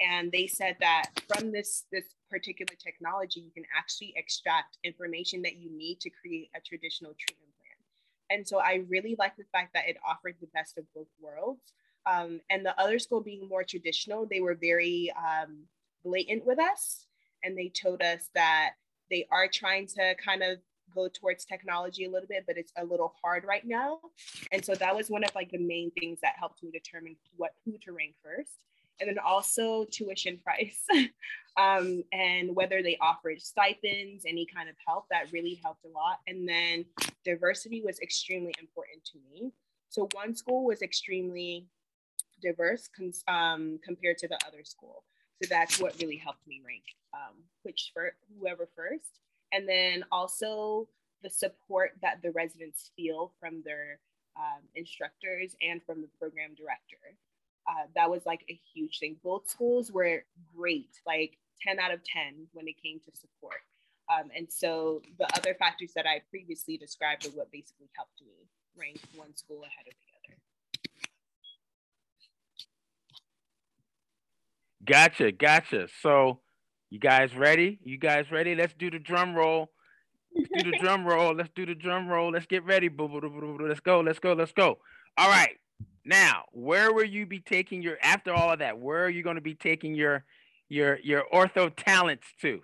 And 0.00 0.30
they 0.30 0.46
said 0.46 0.76
that 0.80 1.06
from 1.28 1.50
this, 1.50 1.84
this 1.90 2.04
particular 2.30 2.74
technology, 2.78 3.40
you 3.40 3.50
can 3.52 3.64
actually 3.76 4.14
extract 4.16 4.78
information 4.84 5.42
that 5.42 5.56
you 5.56 5.76
need 5.76 6.00
to 6.00 6.10
create 6.10 6.50
a 6.56 6.60
traditional 6.60 7.14
treatment 7.18 7.50
plan. 7.58 8.38
And 8.38 8.46
so 8.46 8.58
I 8.58 8.84
really 8.88 9.16
like 9.18 9.36
the 9.36 9.44
fact 9.52 9.74
that 9.74 9.88
it 9.88 9.96
offered 10.06 10.36
the 10.40 10.48
best 10.54 10.78
of 10.78 10.84
both 10.94 11.08
worlds. 11.20 11.72
Um, 12.06 12.40
and 12.48 12.64
the 12.64 12.78
other 12.80 12.98
school 12.98 13.20
being 13.20 13.48
more 13.48 13.64
traditional, 13.64 14.26
they 14.26 14.40
were 14.40 14.54
very 14.54 15.12
um, 15.16 15.64
blatant 16.04 16.46
with 16.46 16.60
us. 16.60 17.06
And 17.42 17.56
they 17.56 17.68
told 17.68 18.02
us 18.02 18.30
that 18.34 18.72
they 19.10 19.26
are 19.30 19.48
trying 19.48 19.86
to 19.88 20.14
kind 20.24 20.42
of 20.42 20.58
go 20.94 21.08
towards 21.08 21.44
technology 21.44 22.04
a 22.04 22.10
little 22.10 22.28
bit, 22.28 22.44
but 22.46 22.56
it's 22.56 22.72
a 22.76 22.84
little 22.84 23.14
hard 23.22 23.44
right 23.44 23.66
now. 23.66 23.98
And 24.52 24.64
so 24.64 24.74
that 24.74 24.94
was 24.94 25.10
one 25.10 25.24
of 25.24 25.34
like 25.34 25.50
the 25.50 25.58
main 25.58 25.90
things 25.92 26.18
that 26.22 26.34
helped 26.38 26.62
me 26.62 26.70
determine 26.70 27.16
what 27.36 27.52
who 27.64 27.72
to 27.82 27.92
rank 27.92 28.14
first. 28.22 28.58
And 29.00 29.08
then 29.08 29.18
also 29.18 29.84
tuition 29.84 30.38
price 30.38 30.82
um, 31.56 32.02
and 32.12 32.54
whether 32.54 32.82
they 32.82 32.98
offered 33.00 33.40
stipends, 33.40 34.24
any 34.26 34.46
kind 34.46 34.68
of 34.68 34.74
help 34.86 35.06
that 35.10 35.32
really 35.32 35.60
helped 35.62 35.84
a 35.84 35.88
lot. 35.88 36.18
And 36.26 36.48
then 36.48 36.84
diversity 37.24 37.82
was 37.84 38.00
extremely 38.00 38.54
important 38.60 39.04
to 39.12 39.18
me. 39.30 39.52
So 39.88 40.08
one 40.12 40.34
school 40.34 40.64
was 40.64 40.82
extremely 40.82 41.66
diverse 42.42 42.88
um, 43.26 43.78
compared 43.84 44.18
to 44.18 44.28
the 44.28 44.38
other 44.46 44.64
school. 44.64 45.04
So 45.42 45.48
that's 45.48 45.80
what 45.80 45.94
really 46.00 46.16
helped 46.16 46.46
me 46.46 46.60
rank 46.64 46.82
um, 47.14 47.36
which 47.62 47.90
for 47.94 48.12
whoever 48.38 48.68
first 48.76 49.20
and 49.52 49.68
then 49.68 50.04
also 50.12 50.88
the 51.22 51.30
support 51.30 51.92
that 52.02 52.20
the 52.22 52.30
residents 52.32 52.90
feel 52.96 53.32
from 53.40 53.62
their 53.64 53.98
um, 54.36 54.62
instructors 54.74 55.56
and 55.62 55.80
from 55.84 56.00
the 56.00 56.08
program 56.18 56.54
director. 56.56 57.16
Uh, 57.68 57.86
that 57.94 58.08
was 58.08 58.24
like 58.24 58.44
a 58.48 58.58
huge 58.74 58.98
thing. 58.98 59.16
Both 59.22 59.48
schools 59.48 59.92
were 59.92 60.24
great, 60.56 60.88
like 61.06 61.36
10 61.66 61.78
out 61.78 61.92
of 61.92 62.00
10 62.04 62.46
when 62.52 62.66
it 62.66 62.82
came 62.82 62.98
to 63.00 63.10
support. 63.14 63.60
Um, 64.10 64.30
and 64.34 64.46
so 64.50 65.02
the 65.18 65.26
other 65.36 65.54
factors 65.54 65.92
that 65.94 66.06
I 66.06 66.22
previously 66.30 66.78
described 66.78 67.26
are 67.26 67.30
what 67.30 67.52
basically 67.52 67.90
helped 67.94 68.22
me 68.22 68.48
rank 68.78 69.00
one 69.14 69.36
school 69.36 69.62
ahead 69.64 69.86
of 69.86 69.92
the 69.92 70.08
other. 70.16 70.38
Gotcha, 74.86 75.32
gotcha. 75.32 75.88
So 76.00 76.40
you 76.88 76.98
guys 76.98 77.34
ready? 77.36 77.78
You 77.82 77.98
guys 77.98 78.30
ready? 78.32 78.54
Let's 78.54 78.72
do 78.72 78.90
the 78.90 78.98
drum 78.98 79.34
roll. 79.34 79.70
Let's 80.34 80.48
do 80.64 80.70
the 80.70 80.78
drum 80.82 81.04
roll. 81.04 81.34
Let's 81.34 81.50
do 81.54 81.66
the 81.66 81.74
drum 81.74 82.08
roll. 82.08 82.30
Let's 82.30 82.46
get 82.46 82.64
ready. 82.64 82.88
Let's 82.88 83.80
go. 83.80 84.00
Let's 84.00 84.18
go. 84.18 84.32
Let's 84.32 84.52
go. 84.52 84.78
All 85.18 85.28
right. 85.28 85.58
Now, 86.08 86.44
where 86.52 86.90
will 86.90 87.04
you 87.04 87.26
be 87.26 87.38
taking 87.38 87.82
your 87.82 87.98
after 88.02 88.32
all 88.32 88.50
of 88.50 88.60
that? 88.60 88.78
Where 88.78 89.04
are 89.04 89.10
you 89.10 89.22
going 89.22 89.34
to 89.34 89.42
be 89.42 89.54
taking 89.54 89.94
your 89.94 90.24
your 90.70 90.98
your 91.00 91.24
ortho 91.30 91.70
talents 91.76 92.26
to? 92.40 92.62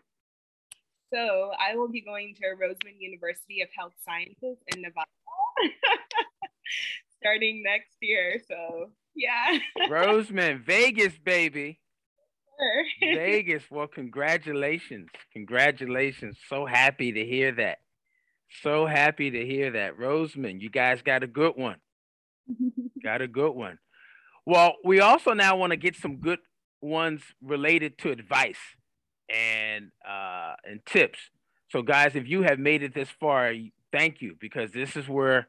So 1.12 1.50
I 1.60 1.76
will 1.76 1.90
be 1.90 2.00
going 2.00 2.34
to 2.36 2.42
Roseman 2.58 2.98
University 2.98 3.60
of 3.60 3.68
Health 3.76 3.92
Sciences 4.02 4.56
in 4.68 4.80
Nevada, 4.80 5.10
starting 7.20 7.62
next 7.62 7.94
year. 8.00 8.40
So 8.48 8.90
yeah. 9.14 9.58
Roseman, 9.90 10.64
Vegas, 10.64 11.12
baby. 11.22 11.80
Vegas. 13.02 13.64
Well, 13.70 13.88
congratulations. 13.88 15.10
Congratulations. 15.34 16.38
So 16.48 16.64
happy 16.64 17.12
to 17.12 17.22
hear 17.22 17.52
that. 17.52 17.80
So 18.62 18.86
happy 18.86 19.30
to 19.32 19.44
hear 19.44 19.72
that. 19.72 19.98
Roseman, 19.98 20.62
you 20.62 20.70
guys 20.70 21.02
got 21.02 21.22
a 21.22 21.26
good 21.26 21.56
one. 21.56 21.76
got 23.02 23.22
a 23.22 23.28
good 23.28 23.52
one. 23.52 23.78
Well, 24.46 24.74
we 24.84 25.00
also 25.00 25.32
now 25.32 25.56
want 25.56 25.70
to 25.70 25.76
get 25.76 25.96
some 25.96 26.16
good 26.16 26.38
ones 26.80 27.22
related 27.42 27.98
to 27.98 28.10
advice 28.10 28.58
and 29.28 29.90
uh, 30.08 30.54
and 30.64 30.84
tips. 30.84 31.18
So, 31.70 31.82
guys, 31.82 32.14
if 32.14 32.28
you 32.28 32.42
have 32.42 32.58
made 32.58 32.82
it 32.82 32.94
this 32.94 33.08
far, 33.18 33.52
thank 33.92 34.20
you 34.20 34.36
because 34.38 34.72
this 34.72 34.96
is 34.96 35.08
where 35.08 35.48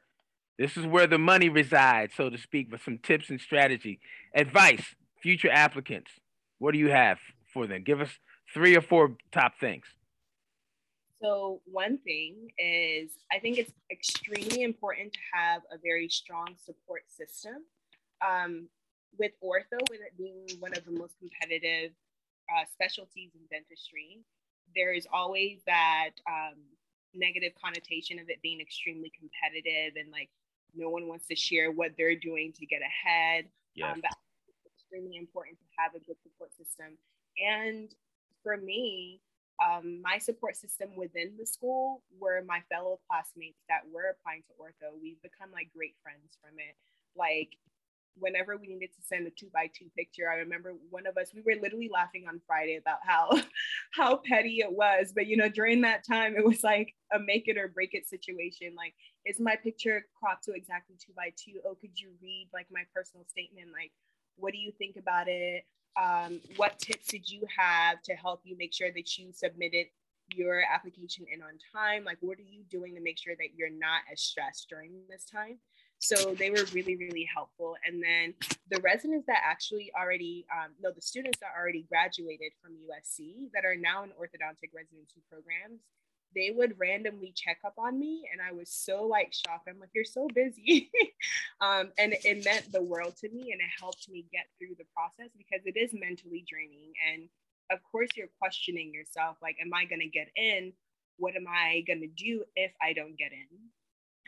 this 0.57 0.77
is 0.77 0.85
where 0.85 1.07
the 1.07 1.17
money 1.17 1.49
resides, 1.49 2.13
so 2.15 2.29
to 2.29 2.37
speak, 2.37 2.71
with 2.71 2.81
some 2.81 2.97
tips 2.97 3.29
and 3.29 3.41
strategy, 3.41 3.99
advice, 4.33 4.95
future 5.21 5.51
applicants. 5.51 6.11
What 6.59 6.71
do 6.71 6.79
you 6.79 6.89
have 6.89 7.17
for 7.53 7.67
them? 7.67 7.83
Give 7.83 7.99
us 7.99 8.09
three 8.53 8.75
or 8.77 8.81
four 8.81 9.17
top 9.33 9.53
things. 9.59 9.85
So, 11.25 11.59
one 11.65 11.97
thing 11.97 12.51
is 12.59 13.09
I 13.31 13.39
think 13.39 13.57
it's 13.57 13.71
extremely 13.91 14.61
important 14.61 15.11
to 15.13 15.19
have 15.33 15.63
a 15.71 15.77
very 15.83 16.07
strong 16.07 16.49
support 16.63 17.01
system. 17.07 17.65
Um, 18.21 18.67
with 19.17 19.31
ortho, 19.43 19.79
with 19.89 20.01
it 20.01 20.15
being 20.17 20.45
one 20.59 20.73
of 20.77 20.85
the 20.85 20.91
most 20.91 21.15
competitive 21.17 21.93
uh, 22.53 22.65
specialties 22.71 23.31
in 23.33 23.41
dentistry, 23.49 24.19
there 24.75 24.93
is 24.93 25.07
always 25.11 25.61
that 25.65 26.11
um, 26.29 26.61
negative 27.15 27.53
connotation 27.59 28.19
of 28.19 28.29
it 28.29 28.39
being 28.43 28.61
extremely 28.61 29.11
competitive 29.17 29.95
and 29.99 30.11
like 30.11 30.29
no 30.75 30.89
one 30.89 31.07
wants 31.07 31.25
to 31.27 31.35
share 31.35 31.71
what 31.71 31.93
they're 31.97 32.19
doing 32.19 32.53
to 32.53 32.67
get 32.67 32.81
ahead. 32.81 33.45
Yes. 33.73 33.95
Um, 33.95 34.01
extremely 34.77 35.17
important 35.17 35.57
to 35.57 35.65
have 35.79 35.95
a 35.95 36.05
good 36.05 36.21
support 36.21 36.51
system. 36.55 36.99
And 37.41 37.89
for 38.43 38.57
me, 38.57 39.21
um, 39.63 40.01
my 40.01 40.17
support 40.17 40.57
system 40.57 40.95
within 40.95 41.33
the 41.39 41.45
school 41.45 42.03
were 42.19 42.43
my 42.45 42.61
fellow 42.69 42.99
classmates 43.09 43.63
that 43.69 43.81
were 43.91 44.11
applying 44.11 44.43
to 44.43 44.53
ortho. 44.59 44.99
We've 45.01 45.21
become 45.21 45.51
like 45.53 45.69
great 45.75 45.95
friends 46.03 46.37
from 46.41 46.59
it. 46.59 46.75
Like 47.15 47.55
whenever 48.17 48.57
we 48.57 48.67
needed 48.67 48.89
to 48.95 49.01
send 49.01 49.27
a 49.27 49.29
two 49.29 49.47
by 49.53 49.69
two 49.73 49.87
picture, 49.97 50.29
I 50.29 50.35
remember 50.35 50.73
one 50.89 51.07
of 51.07 51.17
us, 51.17 51.31
we 51.33 51.41
were 51.41 51.61
literally 51.61 51.89
laughing 51.91 52.25
on 52.27 52.41
Friday 52.45 52.75
about 52.75 52.99
how 53.05 53.29
how 53.93 54.17
petty 54.17 54.59
it 54.59 54.71
was. 54.71 55.13
But 55.15 55.27
you 55.27 55.37
know, 55.37 55.49
during 55.49 55.81
that 55.81 56.05
time, 56.05 56.35
it 56.35 56.45
was 56.45 56.63
like 56.63 56.93
a 57.13 57.19
make 57.19 57.47
it 57.47 57.57
or 57.57 57.69
break 57.69 57.93
it 57.93 58.07
situation. 58.07 58.73
Like, 58.75 58.93
is 59.25 59.39
my 59.39 59.55
picture 59.55 60.05
cropped 60.19 60.43
to 60.45 60.53
exactly 60.53 60.95
two 60.99 61.13
by 61.15 61.31
two? 61.37 61.61
Oh, 61.65 61.75
could 61.79 61.97
you 61.99 62.11
read 62.21 62.49
like 62.53 62.67
my 62.71 62.83
personal 62.93 63.25
statement? 63.29 63.69
Like, 63.71 63.91
what 64.35 64.51
do 64.51 64.59
you 64.59 64.71
think 64.77 64.95
about 64.97 65.27
it? 65.27 65.63
Um, 66.01 66.41
what 66.57 66.77
tips 66.79 67.07
did 67.07 67.29
you 67.29 67.43
have 67.57 68.01
to 68.03 68.13
help 68.13 68.41
you 68.43 68.57
make 68.57 68.73
sure 68.73 68.91
that 68.91 69.17
you 69.17 69.31
submitted 69.31 69.87
your 70.33 70.61
application 70.61 71.25
in 71.31 71.41
on 71.41 71.57
time? 71.73 72.03
Like, 72.03 72.17
what 72.21 72.37
are 72.37 72.49
you 72.49 72.63
doing 72.69 72.95
to 72.95 73.01
make 73.01 73.17
sure 73.17 73.35
that 73.35 73.55
you're 73.55 73.69
not 73.69 74.01
as 74.11 74.21
stressed 74.21 74.67
during 74.69 74.91
this 75.09 75.25
time? 75.25 75.59
So 75.99 76.35
they 76.35 76.49
were 76.49 76.65
really, 76.73 76.95
really 76.97 77.27
helpful. 77.33 77.75
And 77.85 78.03
then 78.03 78.33
the 78.69 78.81
residents 78.81 79.25
that 79.27 79.41
actually 79.43 79.91
already, 79.99 80.45
um, 80.51 80.71
no, 80.81 80.91
the 80.91 81.01
students 81.01 81.39
that 81.39 81.51
already 81.57 81.85
graduated 81.89 82.51
from 82.61 82.73
USC 82.73 83.49
that 83.53 83.65
are 83.65 83.75
now 83.75 84.03
in 84.03 84.09
orthodontic 84.09 84.75
residency 84.75 85.23
programs, 85.29 85.81
they 86.35 86.51
would 86.55 86.79
randomly 86.79 87.33
check 87.35 87.57
up 87.65 87.73
on 87.77 87.97
me 87.97 88.27
and 88.31 88.41
i 88.41 88.51
was 88.51 88.69
so 88.69 89.03
like 89.03 89.33
shocked. 89.33 89.67
I'm 89.69 89.79
like 89.79 89.89
you're 89.93 90.05
so 90.05 90.27
busy. 90.33 90.91
Um, 91.61 91.91
and 91.97 92.13
it 92.13 92.43
meant 92.43 92.71
the 92.71 92.83
world 92.83 93.15
to 93.21 93.29
me 93.29 93.51
and 93.53 93.61
it 93.61 93.79
helped 93.79 94.09
me 94.09 94.25
get 94.31 94.45
through 94.59 94.75
the 94.77 94.85
process 94.93 95.31
because 95.37 95.65
it 95.65 95.77
is 95.79 95.91
mentally 95.93 96.45
draining. 96.47 96.91
And 97.09 97.29
of 97.71 97.79
course 97.89 98.09
you're 98.15 98.29
questioning 98.37 98.93
yourself 98.93 99.37
like 99.41 99.55
am 99.61 99.73
i 99.73 99.85
going 99.85 100.01
to 100.01 100.07
get 100.07 100.27
in? 100.35 100.73
What 101.17 101.35
am 101.35 101.45
i 101.47 101.83
going 101.87 102.01
to 102.01 102.07
do 102.07 102.43
if 102.55 102.71
i 102.81 102.93
don't 102.93 103.17
get 103.17 103.31
in? 103.31 103.47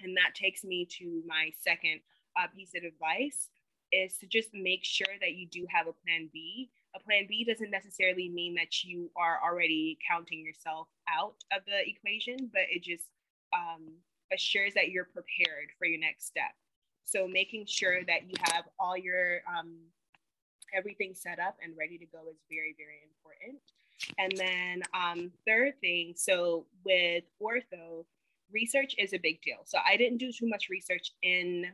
And 0.03 0.15
that 0.17 0.35
takes 0.35 0.63
me 0.63 0.87
to 0.97 1.21
my 1.27 1.51
second 1.59 1.99
uh, 2.39 2.47
piece 2.55 2.71
of 2.75 2.83
advice 2.83 3.49
is 3.91 4.17
to 4.19 4.25
just 4.25 4.49
make 4.53 4.83
sure 4.83 5.13
that 5.21 5.35
you 5.35 5.47
do 5.47 5.65
have 5.69 5.87
a 5.87 5.93
plan 5.93 6.29
b 6.31 6.69
a 6.97 7.03
plan 7.03 7.25
B 7.27 7.43
doesn't 7.43 7.71
necessarily 7.71 8.29
mean 8.29 8.55
that 8.55 8.83
you 8.83 9.09
are 9.15 9.39
already 9.43 9.97
counting 10.07 10.43
yourself 10.43 10.87
out 11.07 11.35
of 11.51 11.61
the 11.65 11.87
equation, 11.87 12.49
but 12.51 12.63
it 12.69 12.83
just 12.83 13.05
um, 13.53 13.85
assures 14.33 14.73
that 14.73 14.89
you're 14.89 15.05
prepared 15.05 15.69
for 15.77 15.85
your 15.85 15.99
next 15.99 16.27
step. 16.27 16.51
So 17.05 17.27
making 17.27 17.65
sure 17.67 18.03
that 18.05 18.23
you 18.27 18.33
have 18.51 18.65
all 18.79 18.97
your 18.97 19.41
um, 19.47 19.75
everything 20.75 21.13
set 21.15 21.39
up 21.39 21.55
and 21.63 21.73
ready 21.77 21.97
to 21.97 22.05
go 22.05 22.19
is 22.29 22.37
very, 22.49 22.75
very 22.77 22.99
important. 23.07 23.59
And 24.17 24.33
then 24.37 24.83
um, 24.93 25.31
third 25.47 25.79
thing, 25.79 26.13
so 26.15 26.65
with 26.85 27.23
ortho, 27.41 28.05
research 28.51 28.95
is 28.97 29.13
a 29.13 29.17
big 29.17 29.41
deal. 29.41 29.59
So 29.65 29.79
I 29.85 29.97
didn't 29.97 30.17
do 30.17 30.31
too 30.31 30.47
much 30.47 30.67
research 30.69 31.13
in 31.23 31.65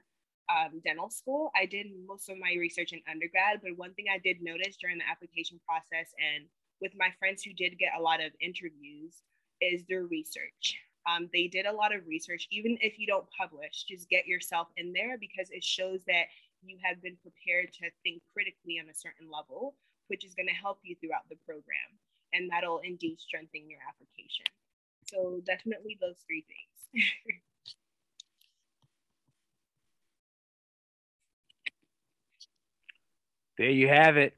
um, 0.50 0.82
dental 0.84 1.10
school. 1.10 1.52
I 1.56 1.66
did 1.66 1.88
most 2.08 2.30
of 2.30 2.38
my 2.38 2.56
research 2.60 2.92
in 2.92 3.02
undergrad, 3.10 3.62
but 3.62 3.78
one 3.78 3.94
thing 3.94 4.06
I 4.14 4.20
did 4.20 4.42
notice 4.42 4.78
during 4.80 4.98
the 4.98 5.10
application 5.10 5.60
process 5.68 6.12
and 6.20 6.46
with 6.82 6.92
my 6.98 7.10
friends 7.20 7.44
who 7.44 7.54
did 7.54 7.80
get 7.80 7.96
a 7.98 8.02
lot 8.02 8.20
of 8.20 8.32
interviews 8.42 9.24
is 9.62 9.84
their 9.88 10.04
research. 10.04 10.76
Um, 11.08 11.30
they 11.34 11.48
did 11.48 11.66
a 11.66 11.72
lot 11.72 11.96
of 11.96 12.08
research, 12.08 12.48
even 12.52 12.78
if 12.80 13.00
you 13.00 13.08
don't 13.08 13.28
publish, 13.38 13.84
just 13.88 14.10
get 14.10 14.28
yourself 14.28 14.68
in 14.78 14.94
there 14.94 15.18
because 15.20 15.50
it 15.52 15.64
shows 15.64 16.04
that 16.08 16.32
you 16.64 16.78
have 16.84 17.02
been 17.02 17.18
prepared 17.20 17.72
to 17.80 17.92
think 18.04 18.24
critically 18.32 18.80
on 18.80 18.88
a 18.88 18.96
certain 18.96 19.28
level, 19.28 19.76
which 20.08 20.24
is 20.24 20.36
going 20.36 20.48
to 20.48 20.56
help 20.56 20.80
you 20.84 20.96
throughout 21.00 21.28
the 21.30 21.40
program. 21.46 22.00
And 22.32 22.50
that'll 22.50 22.80
indeed 22.84 23.20
strengthen 23.20 23.70
your 23.70 23.80
application. 23.84 24.48
So, 25.08 25.42
definitely 25.46 26.00
those 26.00 26.24
three 26.26 26.46
things. 26.48 27.06
there 33.64 33.72
you 33.72 33.88
have 33.88 34.18
it. 34.18 34.36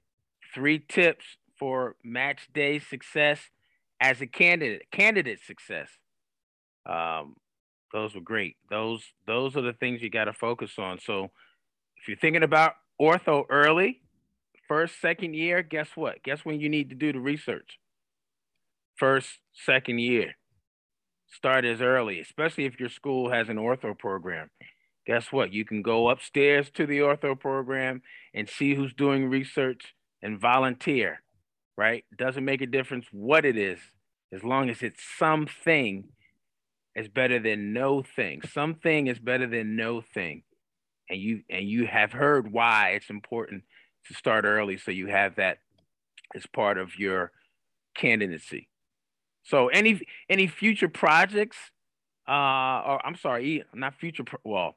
Three 0.53 0.77
tips 0.77 1.25
for 1.57 1.95
match 2.03 2.47
day 2.53 2.77
success 2.77 3.39
as 3.99 4.21
a 4.21 4.27
candidate, 4.27 4.83
candidate 4.91 5.39
success. 5.43 5.89
Um, 6.87 7.35
those 7.91 8.13
were 8.13 8.21
great. 8.21 8.55
Those 8.69 9.03
those 9.25 9.57
are 9.57 9.63
the 9.63 9.73
things 9.73 10.03
you 10.03 10.11
got 10.11 10.25
to 10.25 10.33
focus 10.33 10.73
on. 10.77 10.99
So 10.99 11.31
if 11.97 12.07
you're 12.07 12.17
thinking 12.17 12.43
about 12.43 12.73
ortho 13.01 13.45
early, 13.49 14.01
first, 14.67 15.01
second 15.01 15.33
year, 15.33 15.63
guess 15.63 15.89
what? 15.95 16.21
Guess 16.21 16.45
when 16.45 16.59
you 16.59 16.69
need 16.69 16.89
to 16.89 16.95
do 16.95 17.11
the 17.11 17.19
research? 17.19 17.79
First, 18.95 19.39
second 19.53 19.97
year. 19.97 20.35
Start 21.31 21.65
as 21.65 21.81
early, 21.81 22.19
especially 22.19 22.65
if 22.65 22.79
your 22.79 22.89
school 22.89 23.31
has 23.31 23.49
an 23.49 23.57
ortho 23.57 23.97
program. 23.97 24.51
Guess 25.05 25.31
what? 25.31 25.53
You 25.53 25.65
can 25.65 25.81
go 25.81 26.09
upstairs 26.09 26.69
to 26.71 26.85
the 26.85 26.99
ortho 26.99 27.39
program 27.39 28.01
and 28.33 28.49
see 28.49 28.73
who's 28.73 28.93
doing 28.93 29.29
research 29.29 29.93
and 30.21 30.39
volunteer, 30.39 31.21
right? 31.77 32.03
Doesn't 32.17 32.43
make 32.43 32.61
a 32.61 32.67
difference 32.67 33.05
what 33.11 33.45
it 33.45 33.57
is, 33.57 33.79
as 34.33 34.43
long 34.43 34.69
as 34.69 34.81
it's 34.81 35.03
something 35.17 36.05
is 36.95 37.07
better 37.07 37.39
than 37.39 37.73
no 37.73 38.01
thing. 38.01 38.41
Something 38.41 39.07
is 39.07 39.19
better 39.19 39.47
than 39.47 39.75
no 39.75 40.01
thing. 40.01 40.43
And 41.09 41.19
you 41.19 41.43
and 41.49 41.67
you 41.67 41.85
have 41.85 42.11
heard 42.11 42.51
why 42.51 42.91
it's 42.91 43.09
important 43.11 43.63
to 44.07 44.13
start 44.15 44.45
early 44.45 44.77
so 44.77 44.91
you 44.91 45.07
have 45.07 45.35
that 45.35 45.59
as 46.35 46.45
part 46.47 46.77
of 46.77 46.97
your 46.97 47.31
candidacy. 47.95 48.69
So 49.43 49.67
any 49.67 50.01
any 50.29 50.47
future 50.47 50.89
projects 50.89 51.57
uh 52.27 52.81
or 52.81 53.05
I'm 53.05 53.15
sorry, 53.15 53.63
not 53.73 53.93
future 53.95 54.23
pro- 54.23 54.39
well, 54.43 54.75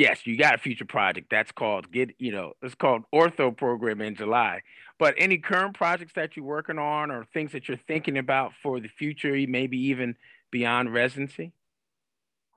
yes, 0.00 0.26
you 0.26 0.36
got 0.38 0.54
a 0.54 0.58
future 0.58 0.86
project. 0.86 1.28
That's 1.30 1.52
called 1.52 1.92
get, 1.92 2.14
you 2.18 2.32
know, 2.32 2.54
it's 2.62 2.74
called 2.74 3.02
ortho 3.14 3.54
program 3.54 4.00
in 4.00 4.16
July. 4.16 4.62
But 4.98 5.14
any 5.18 5.36
current 5.36 5.74
projects 5.74 6.14
that 6.14 6.36
you're 6.36 6.44
working 6.44 6.78
on 6.78 7.10
or 7.10 7.26
things 7.34 7.52
that 7.52 7.68
you're 7.68 7.80
thinking 7.86 8.16
about 8.16 8.52
for 8.62 8.80
the 8.80 8.88
future, 8.88 9.32
maybe 9.46 9.78
even 9.88 10.16
beyond 10.50 10.92
residency? 10.92 11.52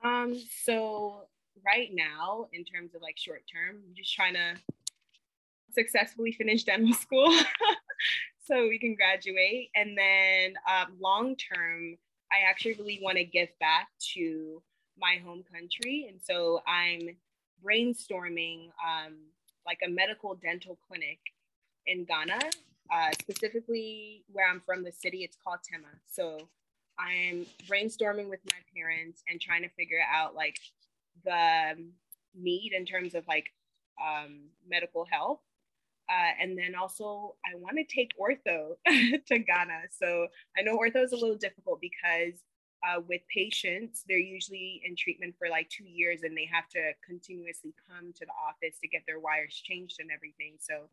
Um, 0.02 0.34
so 0.64 1.26
right 1.64 1.90
now, 1.92 2.48
in 2.52 2.64
terms 2.64 2.94
of 2.94 3.02
like 3.02 3.18
short 3.18 3.42
term, 3.52 3.76
I'm 3.86 3.94
just 3.94 4.14
trying 4.14 4.34
to 4.34 4.54
successfully 5.70 6.32
finish 6.32 6.64
dental 6.64 6.94
school 6.94 7.30
so 8.46 8.68
we 8.68 8.78
can 8.78 8.94
graduate. 8.94 9.68
And 9.74 9.96
then 9.98 10.54
um, 10.66 10.96
long 10.98 11.36
term, 11.36 11.98
I 12.32 12.48
actually 12.48 12.74
really 12.74 13.00
want 13.02 13.18
to 13.18 13.24
give 13.24 13.48
back 13.60 13.88
to 14.14 14.62
my 14.98 15.18
home 15.22 15.44
country. 15.52 16.06
And 16.08 16.20
so 16.22 16.60
I'm 16.66 17.16
brainstorming 17.64 18.68
um, 18.84 19.14
like 19.66 19.78
a 19.84 19.88
medical 19.88 20.34
dental 20.34 20.78
clinic 20.86 21.18
in 21.86 22.04
Ghana, 22.04 22.38
uh, 22.92 23.10
specifically 23.20 24.24
where 24.32 24.48
I'm 24.48 24.60
from, 24.60 24.84
the 24.84 24.92
city, 24.92 25.24
it's 25.24 25.36
called 25.42 25.58
Tema. 25.70 25.88
So 26.10 26.48
I'm 26.98 27.46
brainstorming 27.68 28.28
with 28.28 28.40
my 28.50 28.58
parents 28.76 29.22
and 29.28 29.40
trying 29.40 29.62
to 29.62 29.68
figure 29.70 30.00
out 30.12 30.34
like 30.34 30.58
the 31.24 31.76
need 32.34 32.72
in 32.72 32.84
terms 32.84 33.14
of 33.14 33.26
like 33.26 33.52
um, 34.02 34.40
medical 34.68 35.04
health. 35.10 35.40
Uh, 36.08 36.32
and 36.38 36.58
then 36.58 36.74
also, 36.74 37.34
I 37.46 37.56
want 37.56 37.78
to 37.78 37.84
take 37.84 38.10
ortho 38.20 38.74
to 39.26 39.38
Ghana. 39.38 39.80
So 39.98 40.26
I 40.56 40.62
know 40.62 40.76
ortho 40.76 41.02
is 41.02 41.12
a 41.12 41.16
little 41.16 41.36
difficult 41.36 41.80
because 41.80 42.34
uh, 42.84 43.00
with 43.08 43.22
patients, 43.32 44.04
they're 44.08 44.18
usually 44.18 44.82
in 44.84 44.94
treatment 44.96 45.34
for 45.38 45.48
like 45.48 45.68
two 45.70 45.84
years 45.84 46.20
and 46.22 46.36
they 46.36 46.48
have 46.52 46.68
to 46.68 46.92
continuously 47.06 47.74
come 47.88 48.12
to 48.12 48.26
the 48.26 48.36
office 48.36 48.78
to 48.82 48.88
get 48.88 49.02
their 49.06 49.18
wires 49.18 49.54
changed 49.64 49.96
and 50.00 50.10
everything. 50.14 50.56
So 50.60 50.90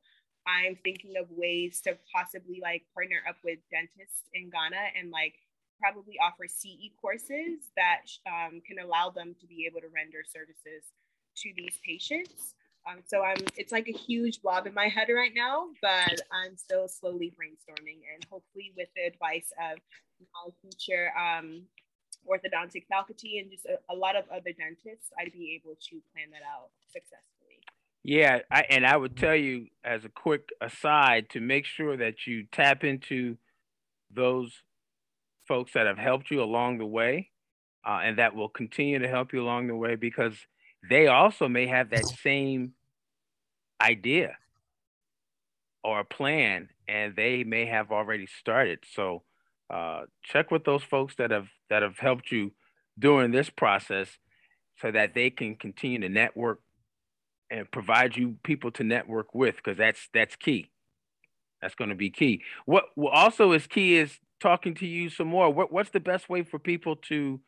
I'm 0.47 0.77
thinking 0.84 1.15
of 1.19 1.27
ways 1.30 1.82
to 1.82 1.97
possibly 2.13 2.60
like 2.62 2.84
partner 2.93 3.21
up 3.27 3.38
with 3.43 3.60
dentists 3.69 4.23
in 4.34 4.49
Ghana 4.49 4.97
and 4.97 5.12
like 5.12 5.36
probably 5.80 6.15
offer 6.21 6.47
CE 6.47 6.93
courses 7.01 7.73
that 7.75 8.06
um, 8.25 8.62
can 8.65 8.80
allow 8.80 9.10
them 9.10 9.36
to 9.41 9.47
be 9.47 9.67
able 9.69 9.82
to 9.82 9.89
render 9.93 10.23
services 10.23 10.93
to 11.38 11.51
these 11.56 11.77
patients. 11.86 12.56
Um, 12.89 13.00
so 13.06 13.22
I'm, 13.22 13.38
it's 13.56 13.72
like 13.72 13.88
a 13.88 13.98
huge 13.98 14.41
blob 14.41 14.65
in 14.65 14.74
my 14.74 14.88
head 14.88 15.08
right 15.13 15.32
now, 15.36 15.67
but 15.82 16.22
I'm 16.32 16.58
still 16.58 16.88
slowly 16.88 17.32
brainstorming 17.32 18.02
and 18.13 18.26
hopefully 18.30 18.74
with 18.76 18.89
the 18.96 19.04
advice 19.04 19.52
of 19.60 19.78
my 20.20 20.52
future 20.62 21.12
um, 21.17 21.63
orthodontic 22.28 22.86
faculty 22.88 23.39
and 23.39 23.52
just 23.52 23.65
a, 23.65 23.78
a, 23.94 23.96
lot 23.96 24.15
of 24.15 24.26
other 24.30 24.52
dentists, 24.52 25.12
I'd 25.20 25.32
be 25.32 25.60
able 25.62 25.76
to 25.76 26.02
plan 26.13 26.30
that 26.32 26.41
out 26.44 26.70
successfully. 26.88 27.60
Yeah, 28.04 28.39
I, 28.50 28.62
and 28.70 28.86
I 28.86 28.98
would 28.98 29.15
tell 29.15 29.36
you 29.36 29.67
as 29.84 30.06
a 30.06 30.10
quick 30.10 30.50
aside 30.60 31.30
to 31.32 31.39
make 31.39 31.65
sure 31.65 31.98
that 31.98 32.26
you 32.26 32.46
tap 32.52 32.84
into 32.84 33.38
those 34.10 34.52
folks 35.48 35.74
that 35.74 35.86
have 35.86 35.98
helped 35.98 36.32
you 36.32 36.41
along 36.41 36.80
the 36.80 36.86
way 36.86 37.30
uh, 37.86 38.00
and 38.04 38.17
that 38.17 38.36
will 38.36 38.50
continue 38.50 39.00
to 39.00 39.08
help 39.08 39.34
you 39.34 39.41
along 39.41 39.67
the 39.67 39.76
way 39.76 39.96
because 39.96 40.36
they 40.89 41.08
also 41.08 41.48
may 41.48 41.67
have 41.67 41.89
that 41.91 42.06
same 42.08 42.74
idea 43.82 44.36
or 45.84 46.00
a 46.00 46.06
plan 46.06 46.70
and 46.88 47.15
they 47.15 47.44
may 47.44 47.65
have 47.65 47.91
already 47.91 48.28
started. 48.28 48.80
So 48.94 49.24
uh, 49.70 50.02
check 50.24 50.52
with 50.52 50.63
those 50.63 50.84
folks 50.84 51.15
that 51.15 51.32
have 51.32 51.48
that 51.70 51.82
have 51.82 51.98
helped 51.98 52.32
you 52.32 52.52
during 53.00 53.32
this 53.32 53.50
process 53.50 54.17
so 54.82 54.91
that 54.91 55.13
they 55.13 55.30
can 55.30 55.56
continue 55.56 56.00
to 56.00 56.10
network 56.10 56.60
and 57.50 57.70
provide 57.72 58.15
you 58.15 58.38
people 58.44 58.72
to 58.72 58.84
network 58.84 59.34
with 59.34 59.56
because 59.58 59.78
that's 59.78 60.10
that's 60.13 60.36
key. 60.36 60.72
That's 61.62 61.76
going 61.76 61.89
to 61.89 61.96
be 61.96 62.10
key. 62.10 62.41
What, 62.65 62.86
what 62.96 63.13
also 63.13 63.52
is 63.52 63.67
key 63.67 63.96
is 63.96 64.17
talking 64.39 64.74
to 64.76 64.88
you 64.88 65.10
some 65.12 65.28
more. 65.28 65.54
What, 65.54 65.72
what's 65.72 65.91
the 65.91 66.00
best 66.00 66.28
way 66.28 66.41
for 66.41 66.58
people 66.58 66.96
to 67.08 67.39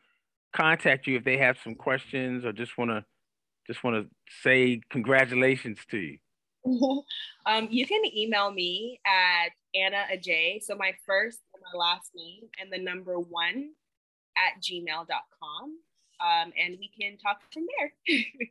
contact 0.52 1.08
you 1.08 1.16
if 1.16 1.24
they 1.24 1.38
have 1.38 1.58
some 1.62 1.74
questions 1.74 2.44
or 2.44 2.52
just 2.52 2.78
want 2.78 2.92
to 2.92 3.04
just 3.66 3.82
want 3.82 3.96
to 3.96 4.10
say 4.42 4.80
congratulations 4.90 5.78
to 5.90 5.98
you? 5.98 6.18
um, 7.46 7.68
you 7.70 7.86
can 7.86 8.02
email 8.16 8.50
me 8.50 9.00
at 9.06 9.50
Anna 9.74 10.04
Adjei. 10.12 10.62
So 10.62 10.74
my 10.74 10.92
first 11.06 11.40
and 11.52 11.62
my 11.72 11.78
last 11.78 12.10
name 12.14 12.44
and 12.60 12.72
the 12.72 12.78
number 12.78 13.18
one 13.18 13.70
at 14.36 14.62
gmail.com. 14.62 15.78
Um, 16.20 16.52
and 16.58 16.78
we 16.78 16.90
can 16.98 17.18
talk 17.18 17.40
from 17.52 17.64
there. 17.78 18.18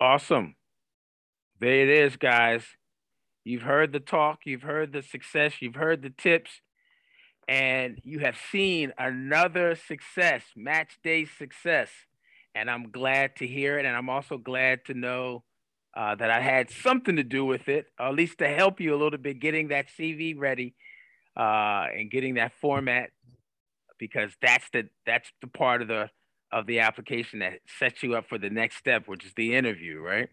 awesome. 0.00 0.54
There 1.60 1.82
it 1.82 1.88
is, 1.88 2.16
guys. 2.16 2.64
You've 3.44 3.62
heard 3.62 3.92
the 3.92 4.00
talk, 4.00 4.40
you've 4.46 4.62
heard 4.62 4.92
the 4.92 5.02
success, 5.02 5.60
you've 5.60 5.74
heard 5.74 6.00
the 6.00 6.08
tips, 6.10 6.62
and 7.48 8.00
you 8.02 8.20
have 8.20 8.36
seen 8.50 8.92
another 8.98 9.74
success, 9.74 10.42
match 10.56 10.98
day 11.02 11.24
success. 11.24 11.90
And 12.54 12.70
I'm 12.70 12.90
glad 12.90 13.36
to 13.36 13.46
hear 13.46 13.78
it. 13.78 13.84
And 13.84 13.96
I'm 13.96 14.08
also 14.08 14.38
glad 14.38 14.84
to 14.86 14.94
know 14.94 15.42
uh, 15.96 16.14
that 16.14 16.30
I 16.30 16.40
had 16.40 16.70
something 16.70 17.16
to 17.16 17.22
do 17.22 17.44
with 17.44 17.68
it, 17.68 17.86
or 17.98 18.06
at 18.06 18.14
least 18.14 18.38
to 18.38 18.48
help 18.48 18.80
you 18.80 18.94
a 18.94 18.98
little 18.98 19.18
bit 19.18 19.40
getting 19.40 19.68
that 19.68 19.86
CV 19.98 20.38
ready 20.38 20.74
uh, 21.36 21.86
and 21.96 22.10
getting 22.10 22.34
that 22.34 22.52
format, 22.60 23.10
because 23.98 24.32
that's 24.40 24.68
the 24.70 24.88
that's 25.06 25.30
the 25.40 25.46
part 25.46 25.82
of 25.82 25.88
the 25.88 26.10
of 26.52 26.66
the 26.66 26.80
application 26.80 27.40
that 27.40 27.60
sets 27.78 28.02
you 28.02 28.14
up 28.14 28.28
for 28.28 28.38
the 28.38 28.50
next 28.50 28.76
step, 28.76 29.06
which 29.06 29.24
is 29.24 29.32
the 29.34 29.54
interview, 29.54 30.00
right? 30.00 30.28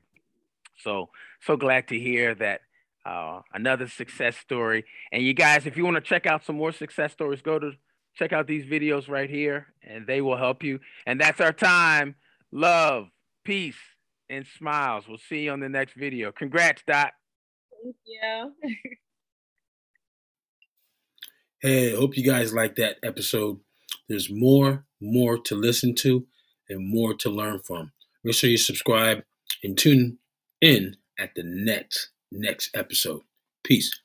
So 0.77 1.09
so 1.41 1.57
glad 1.57 1.87
to 1.89 1.99
hear 1.99 2.33
that 2.35 2.61
uh, 3.05 3.41
another 3.53 3.87
success 3.87 4.37
story. 4.37 4.85
And 5.11 5.23
you 5.23 5.33
guys, 5.33 5.65
if 5.65 5.77
you 5.77 5.85
want 5.85 5.95
to 5.95 6.01
check 6.01 6.25
out 6.25 6.45
some 6.45 6.57
more 6.57 6.71
success 6.71 7.11
stories, 7.11 7.41
go 7.41 7.59
to 7.59 7.71
check 8.15 8.33
out 8.33 8.47
these 8.47 8.65
videos 8.65 9.09
right 9.09 9.29
here 9.29 9.67
and 9.83 10.05
they 10.05 10.21
will 10.21 10.37
help 10.37 10.63
you. 10.63 10.79
And 11.05 11.19
that's 11.19 11.41
our 11.41 11.53
time. 11.53 12.15
Love, 12.51 13.07
peace, 13.43 13.77
and 14.29 14.45
smiles. 14.57 15.05
We'll 15.07 15.17
see 15.17 15.45
you 15.45 15.51
on 15.51 15.59
the 15.59 15.69
next 15.69 15.95
video. 15.95 16.31
Congrats, 16.31 16.83
Dot. 16.85 17.11
Thank 17.83 17.95
you. 18.05 18.53
hey, 21.61 21.95
hope 21.95 22.17
you 22.17 22.23
guys 22.23 22.53
like 22.53 22.75
that 22.75 22.97
episode. 23.03 23.59
There's 24.07 24.29
more, 24.29 24.85
more 25.01 25.37
to 25.37 25.55
listen 25.55 25.95
to 25.95 26.27
and 26.69 26.87
more 26.87 27.13
to 27.15 27.29
learn 27.29 27.59
from. 27.59 27.91
Make 28.23 28.35
sure 28.35 28.49
you 28.49 28.57
subscribe 28.57 29.23
and 29.63 29.77
tune 29.77 30.19
in 30.61 30.97
at 31.19 31.33
the 31.35 31.43
next 31.43 32.09
next 32.31 32.69
episode. 32.75 33.21
Peace. 33.63 33.99